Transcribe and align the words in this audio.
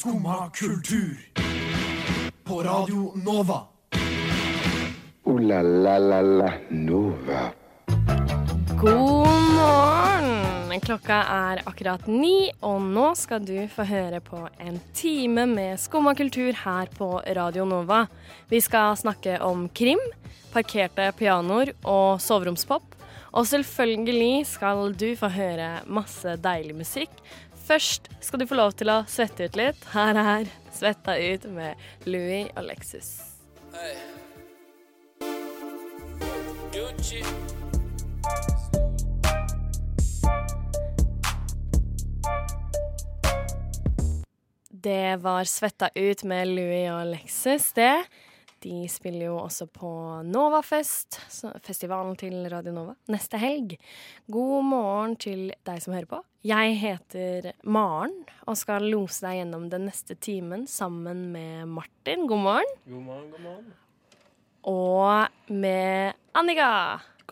Skumma 0.00 0.50
kultur. 0.54 1.16
På 2.44 2.62
Radio 2.62 3.12
Nova. 3.24 3.60
O-la-la-la-la 5.24 6.52
Nova. 6.68 7.40
God 8.80 9.28
morgen! 9.54 10.80
Klokka 10.80 11.18
er 11.28 11.60
akkurat 11.68 12.06
ni, 12.08 12.48
og 12.64 12.80
nå 12.80 13.10
skal 13.14 13.44
du 13.44 13.58
få 13.68 13.84
høre 13.84 14.22
på 14.24 14.40
en 14.56 14.80
time 14.96 15.44
med 15.46 15.76
skumma 15.76 16.14
kultur 16.16 16.56
her 16.64 16.88
på 16.96 17.10
Radio 17.36 17.66
Nova. 17.68 18.06
Vi 18.48 18.62
skal 18.64 18.96
snakke 18.96 19.36
om 19.44 19.68
krim, 19.68 20.00
parkerte 20.54 21.10
pianoer 21.12 21.74
og 21.84 22.24
soveromspop. 22.24 22.96
Og 23.30 23.46
selvfølgelig 23.46 24.46
skal 24.56 24.94
du 24.98 25.12
få 25.18 25.28
høre 25.30 25.68
masse 25.86 26.32
deilig 26.42 26.74
musikk. 26.80 27.12
Først 27.70 28.08
skal 28.20 28.40
du 28.40 28.48
få 28.50 28.56
lov 28.58 28.72
til 28.74 28.90
å 28.90 28.96
svette 29.06 29.46
ut 29.46 29.54
litt. 29.54 29.84
Her 29.92 30.16
er 30.18 30.48
Svetta 30.74 31.14
ut 31.14 31.44
med 31.54 31.78
Louis 32.02 32.48
og 32.58 32.64
Lexus. 32.66 33.12
Det 44.74 45.22
var 45.22 45.46
Svetta 45.46 45.92
ut 45.94 46.26
med 46.26 46.50
Louis 46.50 46.90
og 46.90 47.06
Lexus, 47.12 47.70
det. 47.78 47.94
De 48.60 48.88
spiller 48.92 49.30
jo 49.30 49.38
også 49.40 49.64
på 49.72 49.90
Novafest, 50.28 51.16
festivalen 51.64 52.12
til 52.20 52.42
Radio 52.52 52.74
Nova, 52.76 52.92
neste 53.08 53.38
helg. 53.40 53.78
God 54.28 54.66
morgen 54.68 55.14
til 55.16 55.46
deg 55.64 55.80
som 55.80 55.94
hører 55.96 56.10
på. 56.10 56.18
Jeg 56.44 56.74
heter 56.80 57.50
Maren 57.64 58.12
og 58.44 58.58
skal 58.60 58.84
lose 58.92 59.24
deg 59.24 59.38
gjennom 59.38 59.64
den 59.72 59.88
neste 59.88 60.16
timen 60.20 60.66
sammen 60.68 61.30
med 61.32 61.72
Martin. 61.72 62.26
God 62.28 62.44
morgen. 62.44 62.76
God 62.84 63.06
morgen, 63.08 63.30
god 63.32 63.46
morgen. 63.48 63.72
Og 64.68 65.56
med 65.56 66.20
Annika. 66.36 66.72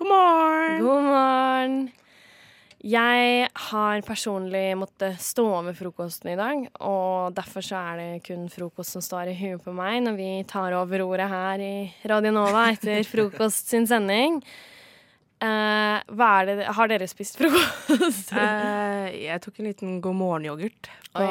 God 0.01 0.09
morgen! 0.09 0.81
God 0.81 1.09
morgen. 1.13 1.81
Jeg 2.89 3.49
har 3.69 4.05
personlig 4.07 4.73
måttet 4.79 5.19
stå 5.21 5.45
over 5.59 5.75
frokosten 5.77 6.31
i 6.33 6.39
dag, 6.39 6.63
og 6.81 7.35
derfor 7.37 7.65
så 7.65 7.81
er 7.91 7.99
det 8.01 8.23
kun 8.25 8.47
frokost 8.53 8.95
som 8.95 9.05
står 9.05 9.33
i 9.33 9.37
huet 9.37 9.65
på 9.65 9.75
meg 9.77 9.99
når 10.07 10.17
vi 10.17 10.29
tar 10.49 10.77
over 10.79 11.03
ordet 11.05 11.27
her 11.29 11.65
i 11.65 11.73
Radio 12.09 12.33
Nova 12.33 12.69
etter 12.73 13.03
frokost 13.13 13.75
sin 13.75 13.89
sending. 13.91 14.39
Uh, 15.39 16.01
hva 16.19 16.29
er 16.41 16.49
det 16.49 16.65
Har 16.75 16.89
dere 16.91 17.07
spist 17.07 17.37
frokost? 17.39 18.33
uh, 18.35 19.07
jeg 19.13 19.43
tok 19.45 19.61
en 19.61 19.69
liten 19.69 19.99
god 20.03 20.17
morgen-yoghurt 20.19 20.89
på, 21.13 21.27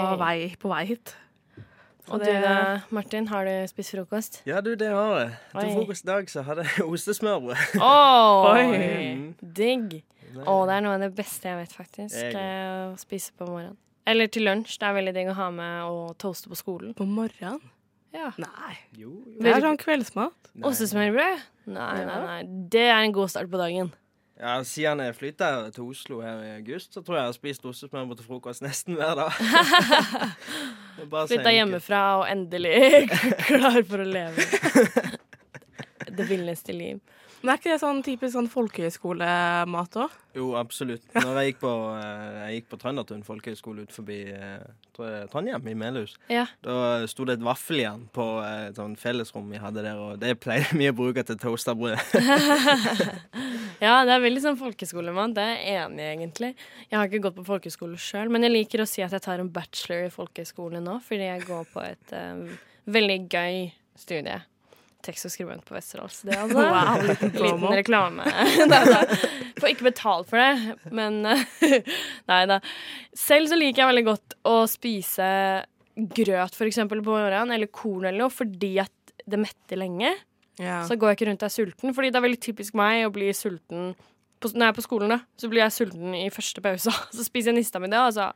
på 0.61 0.69
vei 0.71 0.83
hit. 0.92 1.16
Så 2.08 2.16
og 2.16 2.21
du 2.23 2.30
da, 2.31 2.83
Martin, 2.95 3.25
har 3.27 3.49
du 3.49 3.55
spist 3.67 3.92
frokost? 3.92 4.44
Ja, 4.47 4.61
du, 4.64 4.75
det 4.80 4.94
har 4.94 5.17
jeg. 5.19 5.33
Til 5.58 5.73
frokost 5.73 6.05
i 6.05 6.08
dag 6.08 6.30
så 6.31 6.45
hadde 6.47 6.64
jeg 6.69 6.86
ostesmørbrød. 6.94 7.81
Å, 7.83 7.97
Oi. 8.53 10.03
Å, 10.45 10.66
det 10.67 10.73
er 10.77 10.81
noe 10.85 10.93
av 10.95 10.99
det 11.02 11.16
beste 11.16 11.47
jeg 11.49 11.57
vet, 11.57 11.73
faktisk. 11.73 12.16
Jeg- 12.16 12.35
Å 12.35 12.97
spise 12.99 13.31
på 13.38 13.47
morgenen. 13.47 13.77
Eller 14.05 14.27
til 14.27 14.43
lunsj. 14.43 14.77
Det 14.80 14.88
er 14.88 14.93
veldig 14.93 15.13
digg 15.13 15.27
å 15.30 15.33
ha 15.35 15.49
med 15.52 15.83
og 15.83 16.17
toaste 16.17 16.47
på 16.47 16.55
skolen. 16.55 16.93
På 16.95 17.05
morgenen? 17.07 17.59
Ja. 18.13 18.31
Nei. 18.38 18.77
Jo, 18.95 19.09
jo. 19.25 19.41
Det 19.41 19.52
er 19.55 19.61
sånn 19.61 19.77
kveldsmat. 19.77 20.33
Ostesmørbrød? 20.63 21.41
Nei, 21.67 22.05
nei, 22.05 22.19
nei. 22.25 22.43
Det 22.69 22.85
er 22.88 23.02
en 23.03 23.11
god 23.11 23.30
start 23.30 23.49
på 23.52 23.58
dagen. 23.59 23.91
Ja, 24.39 24.61
Siden 24.63 24.99
jeg 25.02 25.15
flytta 25.17 25.71
til 25.73 25.83
Oslo 25.89 26.21
her 26.21 26.38
i 26.45 26.52
august, 26.59 26.93
så 26.93 27.02
tror 27.03 27.15
jeg 27.17 27.23
jeg 27.23 27.27
har 27.27 27.33
spist 27.33 27.65
ostesmørbrød 27.65 28.17
til 28.21 28.25
frokost 28.27 28.61
nesten 28.61 28.95
hver 28.95 29.15
dag. 29.17 29.31
Flytta 31.27 31.52
hjemmefra 31.53 32.02
og 32.21 32.25
endelig 32.30 33.09
klar 33.49 33.81
for 33.88 34.03
å 34.03 34.08
leve 34.08 34.45
det 36.17 36.27
villeste 36.30 36.73
liv. 36.73 36.99
Men 37.43 37.52
er 37.53 37.59
ikke 37.59 37.70
det 37.70 37.81
sånn 37.83 37.99
typisk 38.05 38.33
sånn 38.33 38.48
folkehøyskolemat 38.49 39.98
òg? 40.02 40.14
Jo, 40.37 40.48
absolutt. 40.58 41.03
Når 41.14 41.37
jeg 41.39 41.52
gikk 41.52 41.59
på, 41.61 41.71
eh, 41.98 42.37
jeg 42.48 42.55
gikk 42.58 42.67
på 42.71 42.80
Trøndertun 42.81 43.21
folkehøgskole 43.25 43.86
ut 43.86 43.93
forbi 43.93 44.17
eh, 44.33 44.65
Trondheim, 45.31 45.67
i 45.70 45.75
Melhus, 45.77 46.15
Ja. 46.33 46.48
da 46.65 47.05
sto 47.09 47.25
det 47.30 47.37
et 47.37 47.45
vaffeljern 47.45 48.08
på 48.14 48.25
eh, 48.42 48.67
et 48.71 48.80
sånn 48.81 48.98
fellesrom 48.98 49.49
vi 49.53 49.61
hadde 49.61 49.86
der, 49.86 50.02
og 50.02 50.20
det 50.21 50.33
pleide 50.42 50.73
vi 50.77 50.89
å 50.89 50.95
bruke 50.98 51.23
til 51.25 51.37
toasta 51.42 51.75
brød. 51.77 51.98
ja, 53.86 53.95
det 54.05 54.17
er 54.17 54.25
veldig 54.25 54.43
sånn 54.43 54.59
folkeskolemat. 54.59 55.37
Det 55.37 55.45
er 55.45 55.55
jeg 55.61 55.86
enig 55.86 56.04
i, 56.04 56.11
egentlig. 56.15 56.52
Jeg 56.89 56.98
har 56.99 57.09
ikke 57.09 57.23
gått 57.30 57.37
på 57.39 57.48
folkehøyskole 57.54 58.02
sjøl, 58.02 58.33
men 58.33 58.45
jeg 58.45 58.55
liker 58.55 58.81
å 58.83 58.89
si 58.89 59.05
at 59.05 59.14
jeg 59.14 59.25
tar 59.25 59.42
en 59.43 59.54
bachelor 59.54 60.08
i 60.09 60.14
folkehøyskole 60.14 60.81
nå, 60.83 60.99
fordi 61.05 61.30
jeg 61.30 61.48
går 61.49 61.69
på 61.73 61.86
et 61.86 62.14
um, 62.17 62.45
veldig 62.98 63.19
gøy 63.30 63.65
studie. 63.98 64.42
Tekst 65.05 65.27
og 65.30 65.31
skribent 65.31 65.63
på 65.67 65.75
Westerdals. 65.75 66.21
Det 66.25 66.35
altså 66.41 66.58
Wow, 66.58 67.02
liten 67.05 67.33
liten 67.45 67.65
reklame. 67.77 68.25
Nei 68.71 68.83
da. 68.89 69.02
Får 69.59 69.71
ikke 69.73 69.89
betalt 69.91 70.30
for 70.31 70.41
det, 70.41 70.77
men 70.93 71.21
Nei 71.23 72.41
da. 72.49 72.59
Selv 73.17 73.52
så 73.52 73.59
liker 73.59 73.83
jeg 73.83 73.91
veldig 73.93 74.05
godt 74.09 74.37
å 74.49 74.57
spise 74.69 75.27
grøt 75.97 76.53
for 76.57 76.67
eksempel 76.69 77.02
på 77.02 77.13
morgenen, 77.15 77.53
eller 77.55 77.69
korn 77.73 78.05
eller 78.05 78.25
noe, 78.25 78.33
fordi 78.33 78.75
at 78.83 78.93
det 79.27 79.39
metter 79.41 79.80
lenge. 79.81 80.11
Ja. 80.61 80.83
Så 80.86 80.97
går 80.97 81.11
jeg 81.11 81.17
ikke 81.17 81.30
rundt 81.31 81.43
og 81.45 81.49
er 81.49 81.53
sulten, 81.53 81.93
fordi 81.93 82.11
det 82.13 82.19
er 82.19 82.25
veldig 82.25 82.41
typisk 82.41 82.77
meg 82.77 83.05
å 83.05 83.13
bli 83.13 83.31
sulten 83.37 83.91
på, 84.41 84.52
når 84.53 84.67
jeg 84.67 84.73
er 84.73 84.77
på 84.77 84.86
skolen. 84.86 85.13
da, 85.13 85.19
Så 85.37 85.49
blir 85.49 85.63
jeg 85.63 85.73
sulten 85.73 86.13
i 86.17 86.27
første 86.33 86.61
pausa. 86.61 86.93
Så 87.13 87.25
spiser 87.25 87.52
jeg 87.53 87.59
nista 87.59 87.81
mi 87.81 87.89
det, 87.89 87.97
og 88.02 88.13
så 88.13 88.30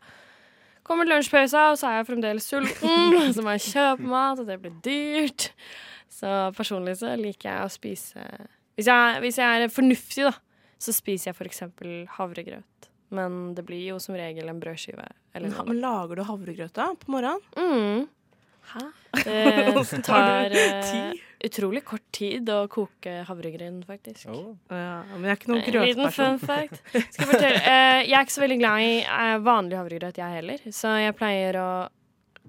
kommer 0.86 1.06
lunsjpausa, 1.10 1.68
og 1.72 1.80
så 1.82 1.90
er 1.92 2.00
jeg 2.00 2.10
fremdeles 2.10 2.50
sulten. 2.50 3.18
Så 3.34 3.46
må 3.46 3.54
jeg 3.58 3.68
kjøpe 3.70 4.10
mat, 4.10 4.42
og 4.42 4.50
det 4.50 4.58
blir 4.64 4.74
dyrt. 4.86 5.52
Så 6.12 6.30
personlig 6.58 6.98
så 7.00 7.16
liker 7.20 7.48
jeg 7.50 7.66
å 7.66 7.72
spise 7.72 8.26
Hvis 8.76 8.90
jeg, 8.92 9.20
hvis 9.24 9.40
jeg 9.40 9.64
er 9.64 9.72
fornuftig, 9.72 10.28
da, 10.28 10.34
så 10.82 10.94
spiser 10.96 11.32
jeg 11.32 11.52
eksempel 11.52 12.06
havregrøt. 12.18 12.90
Men 13.12 13.54
det 13.56 13.66
blir 13.68 13.84
jo 13.92 14.00
som 14.00 14.16
regel 14.16 14.48
en 14.48 14.60
brødskive. 14.60 15.06
Eller 15.36 15.52
Men, 15.52 15.68
men 15.74 15.82
lager 15.84 16.20
du 16.20 16.24
havregrøt 16.28 16.74
da 16.76 16.92
på 17.00 17.12
morgenen? 17.12 17.44
Mm. 17.60 18.08
Hæ? 18.72 18.86
Det 19.92 20.00
tar 20.06 20.54
uh, 20.54 21.12
utrolig 21.44 21.82
kort 21.84 22.06
tid 22.16 22.48
å 22.54 22.62
koke 22.72 23.18
havregryn, 23.28 23.82
faktisk. 23.84 24.30
Oh. 24.32 24.54
Ja, 24.72 25.02
men 25.12 25.28
jeg 25.28 25.34
er 25.34 25.40
ikke 25.40 25.52
noen 25.52 25.64
grøtperson. 25.66 25.90
liten 25.90 26.14
fun 26.16 26.40
fact. 26.40 26.80
Skal 26.94 27.26
jeg, 27.26 27.30
fortelle, 27.34 27.60
eh, 27.60 28.00
jeg 28.06 28.16
er 28.16 28.28
ikke 28.28 28.38
så 28.38 28.46
veldig 28.46 28.60
glad 28.62 28.86
i 28.86 28.94
uh, 29.04 29.38
vanlig 29.44 29.80
havregrøt, 29.82 30.22
jeg 30.22 30.38
heller. 30.40 30.64
Så 30.72 30.94
jeg 31.02 31.18
pleier 31.20 31.60
å 31.60 31.72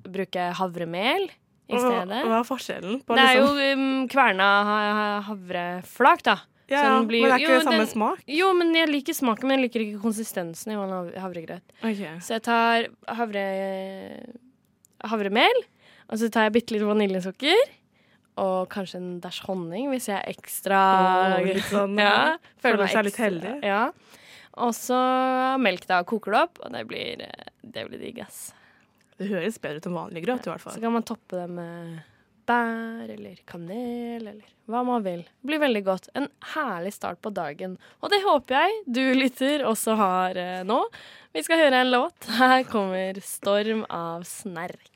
bruke 0.02 0.46
havremel 0.58 1.26
i 1.68 1.78
stedet. 1.78 2.22
hva 2.26 2.38
er 2.40 2.46
forskjellen? 2.48 3.02
På 3.06 3.14
Det 3.16 3.22
er 3.24 3.36
jo 3.38 3.46
liksom- 3.54 3.78
um, 4.02 4.08
kverna 4.08 4.48
ha- 4.64 4.92
ha- 4.98 5.20
havreflak, 5.28 6.22
da. 6.22 6.36
ja, 6.68 6.82
ja, 6.82 7.02
blir 7.04 7.22
Men 7.22 7.30
det 7.30 7.40
er 7.40 7.44
ikke 7.46 7.58
jo, 7.58 7.60
samme 7.64 7.78
den- 7.78 7.86
smak? 7.94 8.18
Jo, 8.26 8.52
men 8.54 8.74
jeg 8.74 8.88
liker 8.88 9.14
smaken, 9.14 9.48
men 9.48 9.58
jeg 9.60 9.70
liker 9.70 9.80
ikke 9.86 10.02
konsistensen 10.02 10.72
i 10.72 11.20
havregrøt. 11.20 11.62
Okay. 11.82 12.18
Så 12.18 12.28
jeg 12.38 12.42
tar 12.42 12.86
havre, 13.08 13.44
havremel, 15.04 15.62
og 16.10 16.18
så 16.18 16.30
tar 16.30 16.48
jeg 16.48 16.52
bitte 16.58 16.74
litt 16.76 16.82
vaniljesukker. 16.86 17.62
Og 18.40 18.68
kanskje 18.72 18.96
en 18.96 19.20
dash 19.20 19.42
honning, 19.44 19.90
hvis 19.92 20.06
jeg 20.08 20.16
er 20.16 20.32
ekstra 20.32 20.78
oh, 21.36 21.44
litt 21.44 21.64
sånn, 21.68 21.98
ja, 22.00 22.38
føler 22.62 22.78
meg 22.78 22.88
seg 22.94 23.04
litt 23.04 23.16
heldig. 23.20 23.62
Ja. 23.62 23.90
Og 24.54 24.72
så 24.72 24.96
melk, 25.60 25.84
da. 25.86 26.02
Koker 26.08 26.32
det 26.32 26.40
opp, 26.40 26.58
og 26.64 26.72
det 26.72 26.86
blir, 26.88 27.20
det 27.62 27.84
blir 27.90 28.00
digg, 28.00 28.22
ass. 28.24 28.54
Det 29.22 29.30
høres 29.30 29.60
bedre 29.62 29.82
ut 29.82 29.90
enn 29.90 29.98
vanlig 30.00 30.24
grøt, 30.24 30.48
i 30.48 30.52
hvert 30.52 30.64
fall. 30.64 30.74
Så 30.74 30.82
kan 30.82 30.94
man 30.94 31.06
toppe 31.06 31.38
det 31.38 31.46
med 31.52 32.00
bær 32.48 33.10
eller 33.12 33.38
kanel 33.46 34.26
eller 34.26 34.46
hva 34.70 34.82
man 34.86 35.02
vil. 35.04 35.22
Det 35.22 35.50
blir 35.50 35.62
veldig 35.62 35.82
godt. 35.86 36.08
En 36.18 36.28
herlig 36.54 36.94
start 36.96 37.20
på 37.22 37.32
dagen. 37.34 37.76
Og 38.02 38.12
det 38.12 38.22
håper 38.24 38.58
jeg 38.58 38.80
du 38.98 39.02
lytter 39.16 39.66
også 39.68 39.96
har 40.00 40.40
eh, 40.40 40.62
nå. 40.66 40.80
Vi 41.32 41.44
skal 41.46 41.62
høre 41.64 41.84
en 41.84 41.92
låt. 41.92 42.30
Her 42.38 42.64
kommer 42.68 43.20
'Storm 43.22 43.86
av 43.88 44.26
snerk'. 44.28 44.91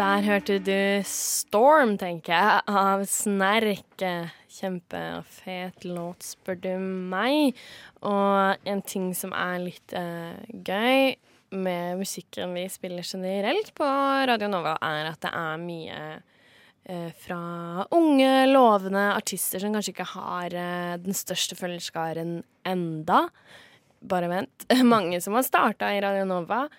Der 0.00 0.22
hørte 0.24 0.54
du 0.64 1.02
'Storm', 1.04 1.98
tenker 2.00 2.32
jeg, 2.32 2.60
av 2.66 3.02
Snerk. 3.04 4.00
Kjempefet 4.48 5.84
låt, 5.84 6.24
spør 6.24 6.56
du 6.56 6.70
meg. 6.80 7.52
Og 8.00 8.56
en 8.64 8.80
ting 8.80 9.10
som 9.12 9.34
er 9.36 9.60
litt 9.60 9.92
uh, 9.92 10.40
gøy 10.56 11.18
med 11.52 12.00
musikken 12.00 12.56
vi 12.56 12.64
spiller 12.72 13.04
generelt 13.04 13.74
på 13.76 13.84
Radio 14.32 14.48
Nova, 14.48 14.78
er 14.80 15.12
at 15.12 15.20
det 15.20 15.36
er 15.36 15.64
mye 15.68 16.02
eh, 16.86 17.10
fra 17.20 17.84
unge, 17.92 18.34
lovende 18.48 19.10
artister 19.12 19.60
som 19.60 19.74
kanskje 19.74 19.98
ikke 19.98 20.12
har 20.16 20.54
eh, 20.54 21.00
den 21.02 21.12
største 21.12 21.58
følgerskaren 21.58 22.38
enda. 22.64 23.26
Bare 24.00 24.32
vent. 24.32 24.70
Mange 24.94 25.20
som 25.20 25.36
har 25.36 25.44
starta 25.44 25.92
i 25.92 26.00
Radio 26.00 26.24
Nova. 26.24 26.70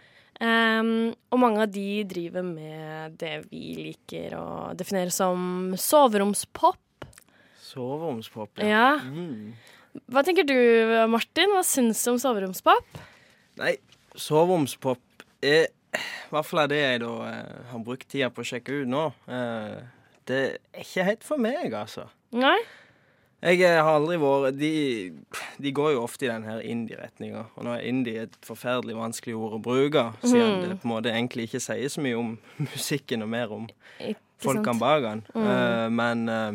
Um, 0.41 1.11
og 1.29 1.37
mange 1.37 1.61
av 1.61 1.69
de 1.69 2.01
driver 2.09 2.41
med 2.45 3.17
det 3.21 3.43
vi 3.51 3.75
liker 3.77 4.33
å 4.39 4.45
definere 4.77 5.13
som 5.13 5.75
soveromspop. 5.77 7.05
Soveromspop, 7.61 8.63
Ja. 8.65 8.97
Mm. 9.05 9.53
Hva 10.11 10.23
tenker 10.23 10.47
du, 10.47 10.55
Martin? 11.11 11.51
Hva 11.51 11.61
syns 11.67 12.01
du 12.03 12.13
om 12.13 12.19
soveromspop? 12.19 12.99
Nei, 13.59 13.75
soveromspop 14.15 15.25
er 15.43 15.67
I 15.67 16.31
hvert 16.31 16.47
fall 16.47 16.63
er 16.63 16.69
det 16.71 16.79
jeg 16.79 17.01
da 17.03 17.13
eh, 17.27 17.55
har 17.73 17.81
brukt 17.83 18.07
tida 18.07 18.29
på 18.31 18.41
å 18.41 18.47
sjekke 18.47 18.81
ut 18.81 18.87
nå. 18.87 19.09
Eh, 19.27 19.81
det 20.29 20.37
er 20.71 20.85
ikke 20.85 21.03
helt 21.09 21.25
for 21.27 21.41
meg, 21.43 21.73
altså. 21.75 22.05
Nei? 22.31 22.55
Jeg 23.41 23.61
eh, 23.65 23.79
har 23.81 23.95
aldri 23.97 24.19
vært 24.21 24.57
de, 24.59 24.71
de 25.57 25.71
går 25.73 25.95
jo 25.95 26.03
ofte 26.05 26.27
i 26.27 26.29
den 26.29 26.43
her 26.45 26.61
indie-retninga. 26.61 27.47
Og 27.57 27.65
nå 27.65 27.73
er 27.73 27.87
indie 27.89 28.25
et 28.27 28.35
forferdelig 28.45 28.93
vanskelig 28.99 29.37
ord 29.37 29.57
å 29.57 29.63
bruke, 29.65 30.11
siden 30.21 30.51
Mm. 30.51 30.65
det 30.69 30.75
på 30.81 30.85
en 30.85 30.91
måte 30.93 31.09
egentlig 31.09 31.47
ikke 31.47 31.61
sier 31.63 31.89
så 31.89 32.01
mye 32.05 32.17
om 32.19 32.35
musikken 32.73 33.25
og 33.25 33.29
mer 33.29 33.53
om 33.55 33.69
Ikke 33.99 34.19
folkene 34.41 34.81
bak 34.81 35.01
den. 35.05 35.23
Mm. 35.33 35.47
Uh, 35.47 35.87
men 35.89 36.29
uh, 36.29 36.51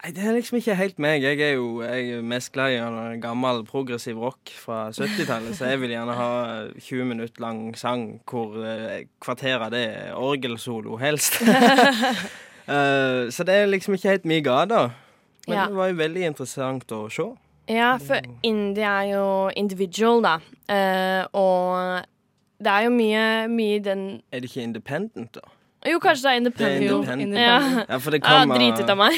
Nei, 0.00 0.12
det 0.14 0.22
er 0.22 0.36
liksom 0.36 0.56
ikke 0.60 0.76
helt 0.78 1.00
meg. 1.02 1.24
Jeg 1.26 1.40
er 1.42 1.56
jo 1.58 1.82
jeg 1.82 2.12
er 2.14 2.22
mest 2.24 2.52
glad 2.54 2.72
i 2.72 3.18
gammel 3.20 3.64
progressiv 3.68 4.20
rock 4.22 4.52
fra 4.56 4.86
70-tallet, 4.94 5.56
så 5.58 5.72
jeg 5.72 5.80
vil 5.82 5.90
gjerne 5.92 6.14
ha 6.16 6.30
20 6.78 7.10
minutter 7.10 7.42
lang 7.42 7.74
sang 7.76 8.20
hvor 8.30 8.54
uh, 8.62 9.02
kvarteret 9.20 9.74
det 9.74 9.82
er 9.90 10.14
orgelsolo, 10.14 10.94
helst. 11.02 11.42
Eh, 12.68 13.30
så 13.30 13.44
det 13.46 13.54
er 13.54 13.66
liksom 13.66 13.94
ikke 13.94 14.08
helt 14.08 14.24
min 14.24 14.42
gate. 14.44 14.90
Men 15.48 15.56
Ja. 15.56 15.66
det 15.66 15.74
var 15.76 15.86
jo 15.88 15.94
veldig 15.94 16.26
interessant 16.26 16.86
å 16.92 17.08
se. 17.10 17.28
Ja, 17.68 17.96
for 17.98 18.18
indie 18.42 18.84
er 18.84 19.04
jo 19.14 19.50
individual, 19.56 20.20
da. 20.22 20.38
Uh, 20.68 21.24
og 21.34 22.04
det 22.58 22.66
er 22.66 22.82
jo 22.84 22.90
mye, 22.90 23.48
mye 23.48 23.78
den 23.82 24.22
Er 24.32 24.40
det 24.40 24.50
ikke 24.50 24.62
independent, 24.62 25.32
da? 25.34 25.40
Jo, 25.86 25.98
kanskje 25.98 26.22
det 26.22 26.30
er 26.30 26.50
Det 26.50 26.60
er 26.60 26.80
independent. 26.80 27.22
independent. 27.22 27.38
Ja. 27.40 27.84
Ja, 27.88 27.96
for 27.98 28.10
det 28.10 28.20
Ja, 28.24 28.40
kommer 28.40 28.58
drit 28.58 28.80
ut 28.82 28.90
av 28.90 28.96
meg. 28.98 29.14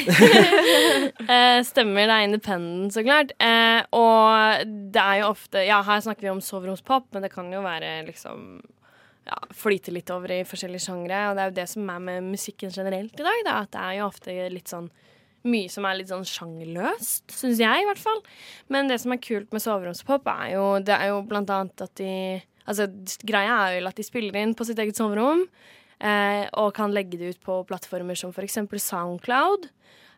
eh, 1.29 1.59
stemmer, 1.63 2.07
det 2.07 2.15
er 2.15 2.27
independent, 2.27 2.93
så 2.93 3.03
klart. 3.03 3.33
Og 3.91 4.67
det 4.93 5.01
er 5.01 5.15
jo 5.19 5.25
ofte 5.33 5.65
Ja, 5.67 5.81
her 5.83 5.99
snakker 5.99 6.21
vi 6.21 6.29
om 6.29 6.39
soveromspop, 6.41 7.09
men 7.13 7.23
det 7.23 7.33
kan 7.33 7.51
jo 7.51 7.61
være 7.61 8.05
liksom 8.07 8.61
ja, 9.27 9.39
flyte 9.55 9.93
litt 9.95 10.11
over 10.13 10.31
i 10.35 10.43
forskjellige 10.47 10.85
sjangre. 10.87 11.19
Og 11.29 11.37
det 11.37 11.43
er 11.43 11.51
jo 11.51 11.57
det 11.61 11.67
som 11.71 11.89
er 11.93 12.05
med 12.09 12.29
musikken 12.33 12.73
generelt 12.73 13.17
i 13.19 13.25
dag, 13.25 13.41
da, 13.47 13.57
at 13.63 13.73
det 13.75 13.83
er 13.83 13.97
jo 13.99 14.07
ofte 14.09 14.37
litt 14.53 14.71
sånn 14.71 14.89
mye 15.43 15.67
som 15.67 15.83
er 15.83 15.97
litt 15.99 16.11
sånn 16.11 16.23
sjangerløst, 16.27 17.25
syns 17.35 17.59
jeg 17.59 17.83
i 17.83 17.87
hvert 17.87 17.99
fall. 17.99 18.21
Men 18.71 18.87
det 18.87 19.01
som 19.03 19.11
er 19.11 19.23
kult 19.23 19.51
med 19.51 19.63
soveromspop, 19.63 20.27
er 20.31 20.53
jo, 20.55 20.65
det 20.85 20.95
er 20.95 21.11
jo 21.11 21.21
blant 21.27 21.51
annet 21.53 21.87
at 21.87 21.95
de 22.01 22.15
Altså, 22.63 22.85
greia 23.27 23.57
er 23.65 23.73
jo 23.75 23.87
at 23.89 23.97
de 23.99 24.05
spiller 24.07 24.37
inn 24.39 24.53
på 24.55 24.63
sitt 24.63 24.77
eget 24.79 24.95
soverom, 24.95 25.41
eh, 25.99 26.45
og 26.55 26.69
kan 26.77 26.93
legge 26.95 27.17
det 27.19 27.33
ut 27.33 27.41
på 27.43 27.57
plattformer 27.67 28.15
som 28.15 28.31
eksempel 28.31 28.79
Soundcloud. 28.79 29.67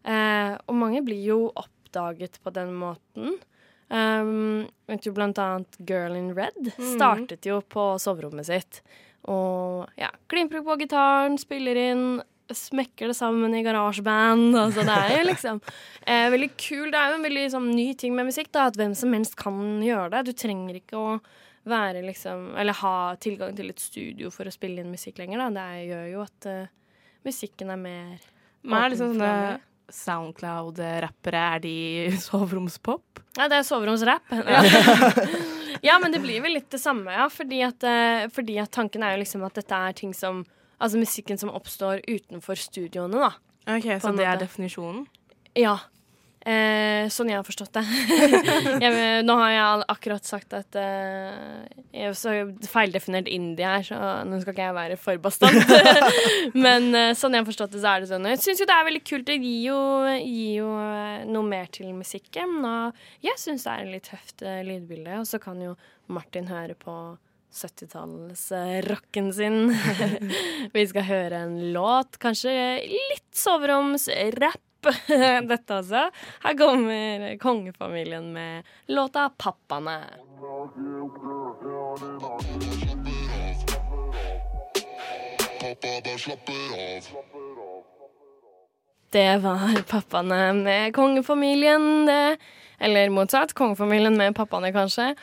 Eh, 0.05 0.53
og 0.69 0.77
mange 0.77 1.01
blir 1.01 1.23
jo 1.25 1.39
oppdaget 1.57 2.37
på 2.45 2.53
den 2.53 2.69
måten. 2.77 3.39
Um, 3.89 4.65
vet 4.89 5.03
du, 5.05 5.11
blant 5.13 5.37
annet 5.37 5.77
Girl 5.85 6.15
in 6.17 6.31
Red 6.33 6.71
startet 6.95 7.45
jo 7.45 7.59
på 7.61 7.93
soverommet 8.01 8.47
sitt. 8.47 8.81
Og 9.29 9.85
ja, 9.99 10.09
klimprer 10.29 10.63
på 10.65 10.77
gitaren, 10.81 11.37
spiller 11.41 11.77
inn, 11.79 12.05
smekker 12.53 13.09
det 13.09 13.17
sammen 13.17 13.55
i 13.57 13.63
garasjeband. 13.65 14.53
Altså, 14.57 14.85
det 14.85 14.95
er 14.95 15.15
jo 15.15 15.23
liksom 15.31 15.61
eh, 16.05 16.27
veldig 16.33 16.51
kul. 16.57 16.91
Det 16.93 16.99
er 16.99 17.11
jo 17.11 17.19
en 17.19 17.25
veldig 17.25 17.47
sånn, 17.55 17.71
ny 17.77 17.87
ting 17.97 18.17
med 18.17 18.29
musikk, 18.29 18.51
da, 18.53 18.67
at 18.69 18.77
hvem 18.79 18.93
som 18.97 19.13
helst 19.17 19.37
kan 19.39 19.59
gjøre 19.85 20.11
det. 20.13 20.25
Du 20.29 20.37
trenger 20.45 20.81
ikke 20.81 21.01
å 21.01 21.17
være 21.65 22.03
liksom 22.05 22.51
Eller 22.61 22.77
ha 22.77 23.15
tilgang 23.17 23.55
til 23.57 23.71
et 23.71 23.81
studio 23.81 24.29
for 24.29 24.45
å 24.45 24.53
spille 24.53 24.83
inn 24.83 24.91
musikk 24.93 25.17
lenger, 25.17 25.41
da. 25.41 25.47
Det 25.55 25.87
gjør 25.89 26.11
jo 26.11 26.25
at 26.25 26.49
uh, 26.51 26.99
musikken 27.25 27.73
er 27.73 27.79
mer 27.81 28.27
Men 28.61 28.77
er 28.83 28.93
liksom 28.93 29.15
alle. 29.17 29.39
Soundcloud-rappere, 29.93 31.41
er 31.55 31.59
de 31.63 31.75
soveromspop? 32.27 33.21
Ja, 33.37 33.47
det 33.51 33.59
er 33.59 33.67
soveromsrapp. 33.67 34.31
ja, 35.85 35.97
men 36.01 36.11
det 36.15 36.21
blir 36.23 36.41
vel 36.45 36.55
litt 36.57 36.69
det 36.71 36.79
samme, 36.81 37.11
ja. 37.13 37.27
Fordi 37.31 37.61
at, 37.67 37.83
eh, 37.87 38.27
fordi 38.33 38.57
at 38.63 38.71
tanken 38.75 39.03
er 39.05 39.15
jo 39.15 39.23
liksom 39.23 39.43
at 39.47 39.57
dette 39.61 39.81
er 39.89 39.97
ting 39.97 40.13
som 40.15 40.45
Altså 40.75 40.99
musikken 40.99 41.37
som 41.39 41.53
oppstår 41.55 42.01
utenfor 42.03 42.59
studioene, 42.59 43.15
da. 43.15 43.29
Ok, 43.77 43.85
Så 44.03 44.11
det 44.11 44.17
det 44.19 44.25
er 44.27 44.41
definisjonen? 44.41 45.05
Ja. 45.55 45.77
Eh, 46.45 47.07
sånn 47.09 47.31
jeg 47.31 47.39
har 47.39 47.45
forstått 47.45 47.73
det. 47.73 47.81
jeg, 48.83 49.21
nå 49.25 49.35
har 49.39 49.49
jeg 49.49 49.85
akkurat 49.95 50.27
sagt 50.29 50.53
at 50.53 50.77
eh, 50.77 51.63
Jeg 51.89 52.11
har 52.11 52.17
så 52.19 52.33
feildefinert 52.69 53.29
indie 53.33 53.65
her, 53.65 53.81
så 53.87 53.97
nå 54.29 54.37
skal 54.43 54.53
ikke 54.53 54.67
jeg 54.67 54.77
være 54.77 54.99
for 55.01 55.23
bastant. 55.23 55.73
Men 56.65 56.91
eh, 56.93 57.15
sånn 57.17 57.33
jeg 57.33 57.41
har 57.41 57.49
forstått 57.49 57.73
det, 57.73 57.81
så 57.81 57.95
er 57.95 58.05
det 58.05 58.11
sånn. 58.11 58.29
Jeg 58.29 58.43
syns 58.43 58.61
jo 58.61 58.69
det 58.69 58.77
er 58.77 58.89
veldig 58.91 59.03
kult. 59.09 59.25
Det 59.25 59.39
gir 59.41 59.61
jo, 59.71 59.79
gir 60.21 60.51
jo 60.59 60.69
eh, 60.83 61.25
noe 61.33 61.49
mer 61.49 61.71
til 61.73 61.89
musikken. 61.97 62.59
Og 62.61 63.25
jeg 63.25 63.41
syns 63.41 63.65
det 63.65 63.73
er 63.73 63.87
et 63.87 63.93
litt 63.95 64.09
tøft 64.11 64.45
eh, 64.45 64.61
lydbilde. 64.69 65.23
Og 65.23 65.29
så 65.29 65.41
kan 65.41 65.57
jo 65.65 65.73
Martin 66.13 66.51
høre 66.51 66.77
på 66.77 66.93
70-tallsrocken 67.55 69.33
sin. 69.33 69.73
Vi 70.75 70.85
skal 70.93 71.09
høre 71.09 71.41
en 71.47 71.57
låt, 71.73 72.19
kanskje 72.21 72.53
litt 72.85 73.31
soveromsrapp. 73.33 74.61
Dette 75.51 75.79
også. 75.79 76.07
Her 76.43 76.57
kommer 76.59 77.37
kongefamilien 77.41 78.31
med 78.33 78.63
låta 78.87 79.29
'Pappaene'. 79.29 79.99
Det 89.11 89.37
var 89.37 89.81
pappaene 89.89 90.53
med 90.53 90.93
kongefamilien. 90.93 92.09
Eller 92.79 93.09
motsatt. 93.09 93.53
Kongefamilien 93.53 94.17
med 94.17 94.35
pappaene, 94.35 94.73
kanskje. 94.75 95.15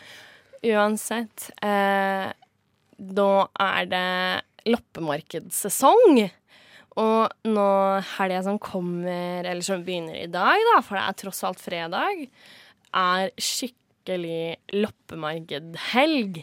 Uansett. 0.63 1.51
Eh, 1.63 2.31
da 2.97 3.31
er 3.61 3.87
det 3.91 4.07
loppemarkedssesong. 4.73 6.23
Og 7.01 7.49
nå 7.49 7.69
helga 8.19 8.43
som 8.45 8.59
kommer, 8.63 9.47
eller 9.47 9.65
som 9.65 9.85
begynner 9.87 10.19
i 10.21 10.29
dag, 10.33 10.61
da, 10.73 10.81
for 10.85 10.99
det 10.99 11.05
er 11.07 11.21
tross 11.23 11.41
alt 11.49 11.63
fredag, 11.63 12.27
er 12.93 13.31
skikkelig 13.41 14.59
loppemarkedhelg. 14.77 16.43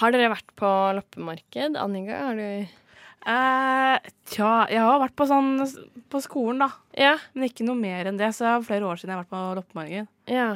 Har 0.00 0.14
dere 0.14 0.32
vært 0.32 0.54
på 0.58 0.70
loppemarked? 0.96 1.76
Annika, 1.80 2.22
har 2.30 2.40
du 2.40 2.80
Eh, 3.24 4.10
tja, 4.28 4.66
jeg 4.68 4.82
har 4.84 4.98
vært 5.00 5.14
på 5.16 5.24
sånn 5.24 5.54
på 6.12 6.20
skolen, 6.20 6.60
da. 6.60 6.66
Ja. 6.92 7.14
Men 7.32 7.48
ikke 7.48 7.64
noe 7.64 7.80
mer 7.80 8.10
enn 8.10 8.18
det. 8.20 8.28
Så 8.36 8.44
det 8.44 8.50
er 8.50 8.66
flere 8.68 8.88
år 8.90 9.00
siden 9.00 9.14
jeg 9.14 9.16
har 9.16 9.24
vært 9.24 9.32
på 9.32 9.44
loppemarked. 9.60 10.10
ja. 10.28 10.48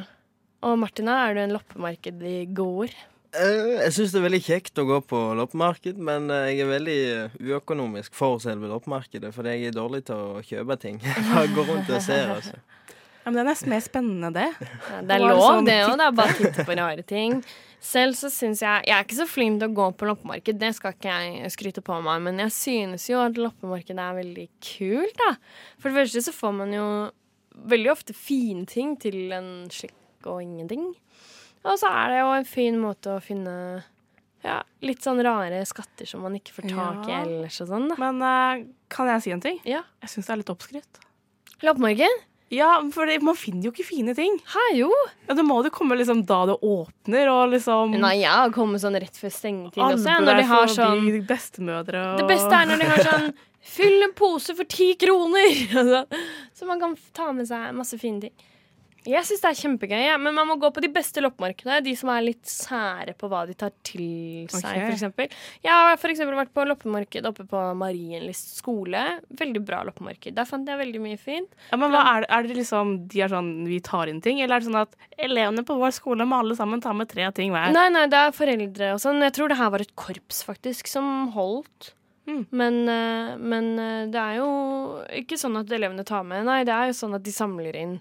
Og 0.59 0.73
Martina, 0.75 1.13
er 1.23 1.33
du 1.33 1.39
en 1.39 1.53
loppemarked 1.55 2.23
i 2.27 2.45
går? 2.51 2.91
Eh, 2.91 3.18
jeg 3.29 3.93
syns 3.93 4.13
det 4.13 4.19
er 4.19 4.25
veldig 4.25 4.41
kjekt 4.41 4.81
å 4.81 4.87
gå 4.89 4.97
på 5.05 5.19
loppemarked, 5.37 5.99
men 6.01 6.31
eh, 6.33 6.49
jeg 6.49 6.63
er 6.63 6.71
veldig 6.71 6.97
eh, 7.13 7.37
uøkonomisk 7.45 8.17
for 8.17 8.41
selve 8.41 8.69
loppemarkedet, 8.71 9.29
fordi 9.35 9.53
jeg 9.53 9.69
er 9.69 9.77
dårlig 9.77 10.01
til 10.07 10.17
å 10.17 10.41
kjøpe 10.45 10.77
ting. 10.81 10.97
Jeg 11.05 11.53
går 11.53 11.69
rundt 11.69 11.91
og 11.93 12.01
ser, 12.01 12.33
altså. 12.33 12.57
Ja, 13.19 13.29
men 13.29 13.37
det 13.37 13.41
er 13.43 13.49
nesten 13.51 13.69
mer 13.69 13.83
spennende, 13.85 14.29
det. 14.33 14.47
Ja, 14.63 15.01
det 15.05 15.15
er 15.17 15.21
lov, 15.21 15.41
sånn 15.43 15.67
det 15.67 15.75
òg. 15.83 15.91
Det 15.99 16.05
er 16.07 16.15
bare 16.17 16.33
å 16.33 16.37
titte 16.39 16.65
på 16.65 16.77
rare 16.79 17.03
ting. 17.05 17.41
Selv 17.83 18.17
så 18.19 18.27
syns 18.33 18.59
jeg 18.63 18.87
Jeg 18.89 18.91
er 18.91 19.05
ikke 19.05 19.17
så 19.19 19.27
flink 19.29 19.61
til 19.61 19.69
å 19.69 19.75
gå 19.77 19.85
på 19.95 20.07
loppemarked, 20.09 20.57
det 20.59 20.71
skal 20.75 20.95
ikke 20.95 21.13
jeg 21.13 21.51
skryte 21.53 21.83
på 21.85 21.99
meg, 22.03 22.23
men 22.25 22.41
jeg 22.43 22.55
synes 22.55 23.05
jo 23.11 23.21
at 23.21 23.37
loppemarked 23.39 24.01
er 24.01 24.17
veldig 24.17 24.47
kult, 24.71 25.21
da. 25.21 25.35
For 25.77 25.91
det 25.91 26.01
første 26.01 26.25
så 26.25 26.33
får 26.35 26.57
man 26.63 26.73
jo 26.75 26.87
veldig 27.69 27.91
ofte 27.93 28.15
fine 28.15 28.65
ting 28.69 28.95
til 28.99 29.35
en 29.35 29.51
slikk 29.73 30.27
og 30.27 30.41
ingenting. 30.43 30.89
Og 31.67 31.75
så 31.81 31.89
er 31.91 32.13
det 32.13 32.19
jo 32.21 32.29
en 32.37 32.47
fin 32.47 32.77
måte 32.79 33.17
å 33.17 33.21
finne 33.23 33.55
ja, 34.45 34.61
litt 34.85 35.03
sånn 35.03 35.19
rare 35.25 35.59
skatter 35.67 36.07
som 36.07 36.21
man 36.23 36.37
ikke 36.37 36.53
får 36.55 36.69
tak 36.71 37.09
i 37.09 37.11
Ja. 37.11 37.21
ellers 37.25 37.59
og 37.65 37.67
sånn, 37.73 37.89
da. 37.91 37.97
Men 37.99 38.21
uh, 38.23 38.65
kan 38.87 39.09
jeg 39.11 39.25
si 39.25 39.33
en 39.35 39.43
ting? 39.43 39.59
Ja. 39.67 39.81
Jeg 40.05 40.13
syns 40.13 40.29
det 40.29 40.35
er 40.37 40.41
litt 40.43 40.53
oppskrytt. 40.53 41.01
Loppemarked? 41.67 42.25
Ja, 42.49 42.69
for 42.95 43.05
det, 43.05 43.19
man 43.21 43.35
finner 43.37 43.67
jo 43.67 43.71
ikke 43.73 43.85
fine 43.85 44.15
ting. 44.17 44.39
Hæ, 44.49 44.63
jo. 44.79 44.87
Ja, 45.27 45.35
Det 45.37 45.43
må 45.45 45.59
jo 45.61 45.69
komme 45.75 45.97
liksom 45.99 46.23
da 46.25 46.39
det 46.49 46.55
åpner, 46.65 47.29
og 47.29 47.51
liksom 47.53 47.93
Nei, 47.99 48.15
jeg 48.23 48.31
har 48.31 48.49
kommet 48.55 48.81
sånn 48.81 48.97
rett 48.97 49.19
før 49.19 49.29
stengetid 49.35 49.83
også, 49.85 50.15
når 50.25 50.39
de 50.41 50.47
har 50.49 50.71
sånn 50.73 51.03
de 51.11 51.21
bestemødre 51.29 52.01
og 52.13 52.23
Det 52.23 52.25
beste 52.31 52.49
er 52.49 52.71
når 52.71 52.81
de 52.81 52.87
har 52.89 53.03
sånn 53.05 53.29
Fyll 53.75 54.01
en 54.07 54.15
pose 54.17 54.55
for 54.55 54.65
ti 54.71 54.93
kroner! 54.97 55.51
Altså, 55.83 56.05
så 56.55 56.65
man 56.65 56.79
kan 56.81 56.95
ta 57.13 57.27
med 57.35 57.45
seg 57.45 57.69
masse 57.75 57.99
fine 58.01 58.23
ting. 58.23 58.33
Jeg 59.09 59.25
syns 59.27 59.41
det 59.43 59.49
er 59.49 59.57
kjempegøy, 59.59 60.01
ja, 60.05 60.17
men 60.21 60.35
man 60.35 60.47
må 60.49 60.57
gå 60.61 60.69
på 60.73 60.83
de 60.83 60.89
beste 60.93 61.21
loppemarkedene. 61.23 61.79
De 61.85 61.93
som 61.97 62.11
er 62.13 62.25
litt 62.27 62.45
sære 62.49 63.15
på 63.17 63.29
hva 63.31 63.43
de 63.49 63.55
tar 63.57 63.73
til 63.85 64.45
seg, 64.51 64.77
okay. 64.77 64.95
f.eks. 64.95 65.35
Jeg 65.65 65.73
har 65.73 65.97
eksempel 66.09 66.37
vært 66.37 66.53
på 66.55 66.65
loppemarked 66.69 67.27
oppe 67.29 67.45
på 67.49 67.63
Marienlyst 67.79 68.57
skole. 68.59 69.03
Veldig 69.41 69.63
bra 69.65 69.81
loppemarked. 69.87 70.35
Der 70.37 70.47
fant 70.49 70.69
jeg 70.69 70.79
veldig 70.79 71.03
mye 71.03 71.19
fint. 71.19 71.49
Ja, 71.71 71.79
men 71.81 71.95
er, 71.95 72.25
det, 72.25 72.31
er 72.35 72.47
det 72.47 72.57
liksom 72.59 72.95
De 73.09 73.21
er 73.23 73.31
sånn 73.31 73.51
Vi 73.69 73.79
tar 73.85 74.09
inn 74.11 74.21
ting, 74.23 74.41
eller 74.43 74.57
er 74.57 74.63
det 74.63 74.69
sånn 74.69 74.81
at 74.81 74.97
elevene 75.19 75.65
på 75.67 75.77
vår 75.79 75.93
skole 75.95 76.27
må 76.29 76.41
alle 76.43 76.57
sammen 76.57 76.83
ta 76.83 76.93
med 76.95 77.09
tre 77.11 77.27
ting 77.35 77.53
hver? 77.55 77.73
Nei, 77.75 77.87
nei, 77.93 78.07
det 78.11 78.19
er 78.19 78.35
foreldre 78.35 78.93
og 78.95 79.01
sånn. 79.03 79.23
Jeg 79.25 79.35
tror 79.37 79.51
det 79.51 79.59
her 79.59 79.73
var 79.73 79.83
et 79.83 79.95
korps, 79.99 80.43
faktisk, 80.47 80.89
som 80.91 81.31
holdt. 81.35 81.93
Mm. 82.29 82.45
Men, 82.49 82.79
eh, 82.89 83.37
men 83.37 83.79
eh, 83.79 84.07
det 84.13 84.21
er 84.21 84.39
jo 84.39 84.49
ikke 85.17 85.37
sånn 85.39 85.57
at 85.59 85.71
elevene 85.73 86.05
tar 86.05 86.25
med, 86.27 86.45
nei, 86.45 86.61
det 86.67 86.75
er 86.75 86.91
jo 86.91 86.97
sånn 86.99 87.17
at 87.17 87.25
de 87.25 87.33
samler 87.33 87.77
inn. 87.79 87.97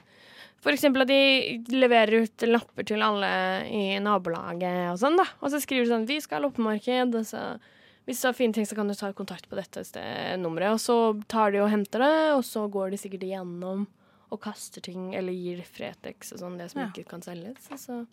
Eksempel 0.64 1.02
at 1.02 1.08
de 1.08 1.62
leverer 1.72 2.24
ut 2.24 2.42
lapper 2.48 2.84
til 2.84 3.00
alle 3.02 3.28
i 3.70 3.98
nabolaget 4.02 4.90
og 4.92 4.98
sånn, 4.98 5.16
da. 5.16 5.24
Og 5.40 5.50
så 5.50 5.60
skriver 5.62 5.84
de 5.86 5.90
sånn 5.92 6.06
'Vi 6.06 6.20
skal 6.20 6.42
ha 6.42 6.48
loppemarked', 6.48 7.14
og 7.14 7.24
så 7.24 7.58
hvis 8.06 8.20
du 8.22 8.28
har 8.28 8.32
fine 8.34 8.52
ting, 8.52 8.64
så 8.66 8.74
kan 8.74 8.88
du 8.88 8.94
ta 8.94 9.12
kontakt 9.12 9.48
på 9.48 9.56
dette 9.56 9.84
sted- 9.84 10.38
nummeret. 10.40 10.72
Og 10.72 10.78
så 10.80 11.22
tar 11.28 11.52
de 11.52 11.58
og 11.60 11.70
henter 11.70 11.98
det, 12.00 12.32
og 12.34 12.42
så 12.42 12.68
går 12.70 12.90
de 12.90 12.96
sikkert 12.96 13.22
igjennom 13.22 13.86
og 14.32 14.40
kaster 14.40 14.80
ting, 14.82 15.14
eller 15.14 15.32
gir 15.32 15.62
Fretex 15.62 16.32
og 16.32 16.38
sånn, 16.40 16.58
det 16.58 16.70
som 16.70 16.82
Ja. 16.82 16.88
ikke 16.88 17.06
kan 17.08 17.20
selges. 17.22 17.70
Og 17.70 17.78
så 17.78 18.06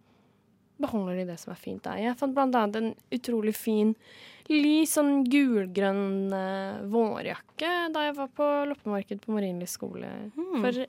beholder 0.79 1.15
de 1.17 1.25
det 1.31 1.39
som 1.39 1.51
er 1.51 1.57
fint 1.57 1.81
der. 1.83 1.97
Jeg 1.97 2.17
fant 2.17 2.33
blant 2.33 2.53
annet 2.55 2.75
en 2.75 2.95
utrolig 3.11 3.55
fin 3.55 3.95
lys 4.49 4.93
sånn 4.95 5.23
gulgrønn 5.25 6.31
uh, 6.31 6.87
vårjakke 6.87 7.91
da 7.91 7.99
jeg 8.05 8.15
var 8.15 8.27
på 8.27 8.67
loppemarked 8.69 9.21
på 9.21 9.33
Marienlyst 9.33 9.79
skole 9.79 10.31
Mm. 10.37 10.61
for 10.61 10.85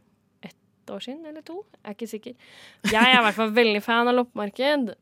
ett 0.87 0.95
år 0.95 1.03
siden, 1.03 1.27
eller 1.27 1.43
to. 1.47 1.59
Jeg 1.83 1.91
er 1.91 1.97
ikke 1.99 2.09
sikker. 2.15 2.37
Jeg 2.93 3.03
er 3.03 3.19
i 3.19 3.25
hvert 3.27 3.39
fall 3.43 3.51
veldig 3.57 3.83
fan 3.83 4.09
av 4.11 4.15
loppemarked. 4.21 4.93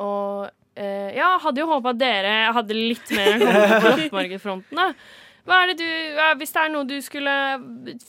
Og 0.00 0.48
eh, 0.80 1.12
ja, 1.16 1.34
hadde 1.44 1.60
jo 1.62 1.68
håpa 1.70 1.92
at 1.94 2.00
dere 2.00 2.34
hadde 2.56 2.76
litt 2.76 3.12
mer 3.16 3.36
kommet 3.44 3.76
på 3.76 3.94
loppemarkedfronten, 3.94 4.80
da. 4.80 4.90
Hva 5.46 5.60
er 5.62 5.70
det 5.70 5.76
du, 5.78 5.90
hvis 6.40 6.50
det 6.56 6.58
er 6.64 6.70
noe 6.74 6.86
du 6.90 6.96
skulle 7.06 7.32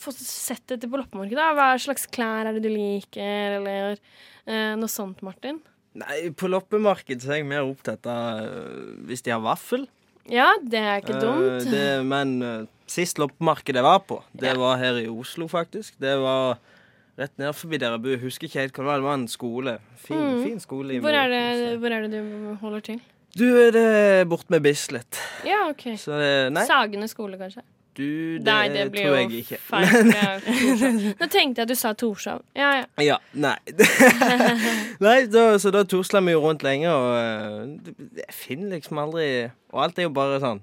få 0.01 0.09
sett 0.15 0.71
etter 0.73 0.89
på 0.89 0.97
loppemarkedet, 0.97 1.51
hva 1.53 1.67
slags 1.77 2.07
klær 2.09 2.47
er 2.49 2.55
det 2.57 2.63
du 2.65 2.71
liker, 2.73 3.59
eller 3.59 3.99
eh, 4.49 4.71
noe 4.79 4.89
sånt, 4.89 5.21
Martin? 5.21 5.59
Nei, 5.97 6.31
på 6.37 6.49
loppemarked 6.49 7.21
så 7.21 7.35
er 7.35 7.43
jeg 7.43 7.49
mer 7.51 7.67
opptatt 7.67 8.09
av 8.09 8.41
øh, 8.41 8.89
hvis 9.09 9.21
de 9.25 9.35
har 9.35 9.43
vaffel. 9.45 9.85
Ja, 10.29 10.49
det 10.65 10.81
er 10.81 10.97
ikke 11.03 11.19
dumt. 11.21 11.45
dumt. 11.61 11.69
det, 11.71 11.85
men 12.09 12.33
uh, 12.41 12.65
sist 12.89 13.21
loppemarked 13.21 13.77
jeg 13.79 13.85
var 13.85 14.01
på, 14.09 14.17
det 14.33 14.49
Ja. 14.51 14.57
var 14.59 14.81
her 14.81 14.97
i 14.99 15.05
Oslo, 15.07 15.45
faktisk. 15.47 15.93
Det 16.01 16.17
var 16.19 16.57
rett 17.17 17.33
ned 17.41 17.53
forbi 17.57 17.77
der 17.81 17.91
jeg 17.95 18.01
bor. 18.03 18.17
Husker 18.23 18.47
ikke 18.49 18.59
helt 18.65 18.73
hva 18.77 18.83
det 18.83 18.89
var. 18.91 18.97
Det 19.01 19.07
var 19.09 19.13
en 19.21 19.27
skole. 19.27 19.77
Fin, 19.97 20.17
Mm. 20.17 20.43
fin 20.43 20.59
skole. 20.59 20.99
Hvor 20.99 21.09
er, 21.09 21.27
det, 21.33 21.77
hvor 21.79 21.87
er 21.91 22.07
det 22.07 22.11
du 22.21 22.55
holder 22.61 22.79
til? 22.79 22.99
Du, 23.37 23.43
er 23.57 23.71
det 23.71 24.29
bort 24.29 24.49
med 24.49 24.61
Bislett. 24.65 25.19
Ja, 25.45 25.67
OK. 25.69 25.83
Så 25.97 26.15
Sagene 26.67 27.07
skole, 27.07 27.37
kanskje? 27.37 27.61
du, 27.97 28.37
det, 28.37 28.45
Nei, 28.45 28.67
det 28.69 28.91
blir 28.91 29.07
tror 29.07 29.15
jeg 29.17 29.31
ikke. 29.41 29.57
feil. 29.57 30.11
Nå 31.19 31.25
tenkte 31.33 31.61
jeg 31.61 31.65
at 31.65 31.69
du 31.71 31.73
sa 31.75 31.93
Torshov. 31.97 32.43
Ja, 32.55 32.67
ja. 32.77 32.83
Ja, 33.01 33.15
nei. 33.33 33.55
nei 35.05 35.15
da, 35.33 35.47
så 35.57 35.71
da 35.73 35.81
tusler 35.89 36.21
vi 36.21 36.35
jo 36.35 36.43
rundt 36.43 36.61
lenge, 36.65 36.91
og 36.93 37.17
øh, 37.17 37.93
jeg 38.21 38.33
finner 38.37 38.75
liksom 38.77 38.99
aldri 39.01 39.25
Og 39.73 39.81
alt 39.83 39.97
er 39.99 40.05
jo 40.07 40.13
bare 40.13 40.37
sånn 40.43 40.61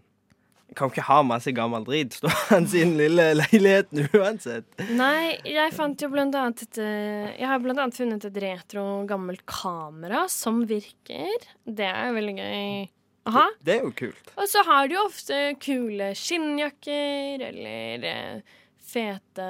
kan 0.76 0.90
ikke 0.92 1.06
ha 1.06 1.20
masse 1.26 1.52
gammel 1.54 1.84
drit 1.86 2.16
stående 2.18 2.74
i 2.76 2.82
den 2.82 2.96
lille 2.98 3.28
leiligheten 3.40 4.08
uansett. 4.14 4.66
Nei, 4.94 5.36
jeg 5.48 5.74
fant 5.76 6.00
jo 6.02 6.10
blant 6.12 6.34
annet 6.38 6.66
et 6.66 6.80
eh, 6.82 7.30
Jeg 7.38 7.48
har 7.50 7.62
blant 7.62 7.80
annet 7.80 7.98
funnet 7.98 8.26
et 8.28 8.42
retro 8.44 8.84
gammelt 9.08 9.44
kamera 9.48 10.26
som 10.32 10.64
virker. 10.68 11.48
Det 11.64 11.88
er 11.88 12.12
veldig 12.16 12.36
gøy. 12.40 12.84
Aha. 13.30 13.46
Det 13.64 13.78
er 13.78 13.86
jo 13.86 13.94
kult. 13.96 14.34
Og 14.36 14.50
så 14.50 14.64
har 14.68 14.88
de 14.88 14.98
jo 14.98 15.06
ofte 15.06 15.38
kule 15.62 16.10
skinnjakker 16.18 17.46
eller 17.48 18.04
eh, 18.10 18.58
fete 18.84 19.48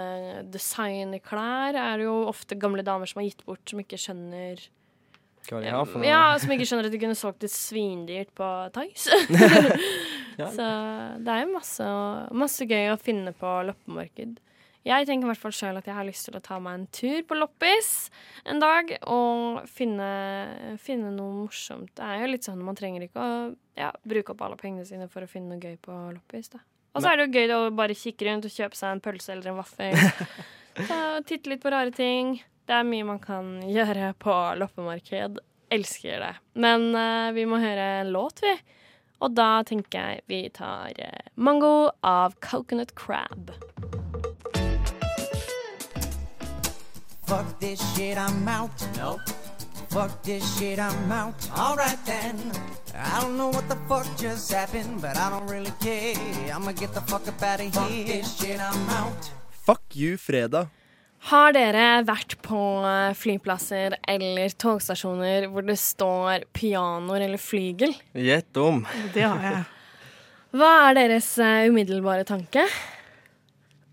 designklær. 0.55 1.75
Er 1.75 1.99
det 1.99 2.07
jo 2.07 2.21
ofte 2.31 2.59
gamle 2.61 2.85
damer 2.87 3.11
som 3.11 3.21
har 3.23 3.29
gitt 3.29 3.45
bort, 3.47 3.65
som 3.69 3.83
ikke 3.83 3.99
skjønner 4.01 4.63
Hva 5.49 5.61
de 5.61 5.73
har 5.75 5.89
for 5.89 6.01
noe. 6.01 6.07
Ja, 6.09 6.23
som 6.41 6.55
ikke 6.55 6.69
skjønner 6.71 6.89
at 6.89 6.95
de 6.95 7.03
kunne 7.03 7.19
solgt 7.19 7.43
det 7.45 7.51
svindyrt 7.53 8.31
på 8.39 8.51
Tice. 8.79 9.19
Ja. 10.41 10.49
Så 10.51 10.67
det 11.23 11.35
er 11.35 11.45
jo 11.45 11.53
masse, 11.55 11.87
masse 12.35 12.67
gøy 12.69 12.93
å 12.93 13.01
finne 13.01 13.35
på 13.37 13.53
loppemarked. 13.69 14.41
Jeg 14.85 15.07
tenker 15.09 15.25
i 15.25 15.31
hvert 15.31 15.41
fall 15.41 15.55
sjøl 15.57 15.79
at 15.81 15.87
jeg 15.89 15.97
har 15.97 16.05
lyst 16.05 16.27
til 16.29 16.37
å 16.37 16.43
ta 16.45 16.59
meg 16.61 16.77
en 16.77 16.89
tur 16.93 17.23
på 17.25 17.37
loppis 17.39 18.11
en 18.45 18.61
dag 18.61 18.91
og 19.09 19.63
finne, 19.73 20.09
finne 20.83 21.13
noe 21.15 21.33
morsomt. 21.39 21.95
Det 21.97 22.05
er 22.05 22.21
jo 22.21 22.29
litt 22.35 22.45
sånn 22.45 22.61
man 22.61 22.77
trenger 22.77 23.07
ikke 23.07 23.25
å 23.25 23.39
ja, 23.81 23.95
bruke 24.05 24.35
opp 24.35 24.45
alle 24.45 24.61
pengene 24.61 24.85
sine 24.89 25.09
for 25.09 25.25
å 25.25 25.31
finne 25.31 25.55
noe 25.55 25.63
gøy 25.63 25.79
på 25.81 25.97
loppis. 26.13 26.53
da. 26.53 26.61
Og 26.95 27.03
så 27.03 27.11
er 27.11 27.19
det 27.19 27.27
jo 27.27 27.41
gøy 27.41 27.55
å 27.57 27.63
bare 27.75 27.97
kikke 27.97 28.29
rundt 28.29 28.47
og 28.47 28.55
kjøpe 28.55 28.79
seg 28.79 28.93
en 28.93 29.03
pølse 29.03 29.33
eller 29.33 29.51
en 29.51 29.59
vaffel. 29.59 29.97
Titte 31.31 31.51
litt 31.51 31.65
på 31.65 31.73
rare 31.73 31.95
ting. 31.95 32.37
Det 32.69 32.77
er 32.77 32.87
mye 32.87 33.09
man 33.09 33.19
kan 33.25 33.57
gjøre 33.67 34.13
på 34.21 34.37
loppemarked. 34.61 35.41
Elsker 35.75 36.23
det. 36.23 36.33
Men 36.61 36.91
uh, 36.93 37.33
vi 37.35 37.49
må 37.49 37.59
høre 37.63 37.89
en 38.03 38.13
låt, 38.15 38.45
vi. 38.45 38.53
Og 39.23 39.35
da 39.37 39.63
tenker 39.67 39.99
jeg 39.99 40.23
vi 40.29 40.41
tar 40.55 40.93
eh, 40.99 41.31
Mango 41.37 41.91
av 42.03 42.35
Coconut 42.41 42.95
Crab. 42.95 43.53
Fuck 47.27 47.59
this 47.61 47.81
shit, 47.95 48.19
I'm 48.19 48.47
out. 48.49 48.87
Nope. 48.97 49.21
Fuck 49.89 50.23
this 50.23 50.59
shit, 50.59 50.79
I'm 50.79 51.13
out. 51.13 51.49
Alright 51.57 51.99
then. 52.05 52.37
I 52.95 53.21
don't 53.21 53.37
know 53.37 53.49
what 53.49 53.69
the 53.69 53.77
fuck 53.89 54.07
just 54.17 54.53
happened, 54.53 55.01
but 55.01 55.17
I 55.17 55.31
don't 55.31 55.47
really 55.49 55.73
care. 55.81 56.17
I'ma 56.55 56.73
get 56.73 56.93
the 56.93 57.01
fuck 57.01 57.27
up 57.27 57.43
out 57.43 57.61
of 57.61 57.67
here. 57.67 57.73
Fuck 57.73 58.07
this 58.07 58.37
shit, 58.39 58.61
I'm 58.61 58.89
out. 58.91 59.31
Fuck 59.51 59.83
you, 59.95 60.17
fredag. 60.17 60.69
Har 61.31 61.55
dere 61.57 62.03
vært 62.05 62.35
på 62.45 62.59
eh, 62.85 63.15
flyplasser 63.17 63.95
eller 64.13 64.53
togstasjoner 64.61 65.47
hvor 65.53 65.65
det 65.65 65.79
står 65.81 66.45
pianoer 66.57 67.25
eller 67.25 67.41
flygel? 67.41 67.95
Gjett 68.13 68.61
om. 68.61 68.83
Det 69.15 69.25
har 69.25 69.41
jeg. 69.47 69.63
Hva 70.55 70.73
er 70.91 70.99
deres 70.99 71.31
eh, 71.43 71.65
umiddelbare 71.73 72.27
tanke? 72.29 72.67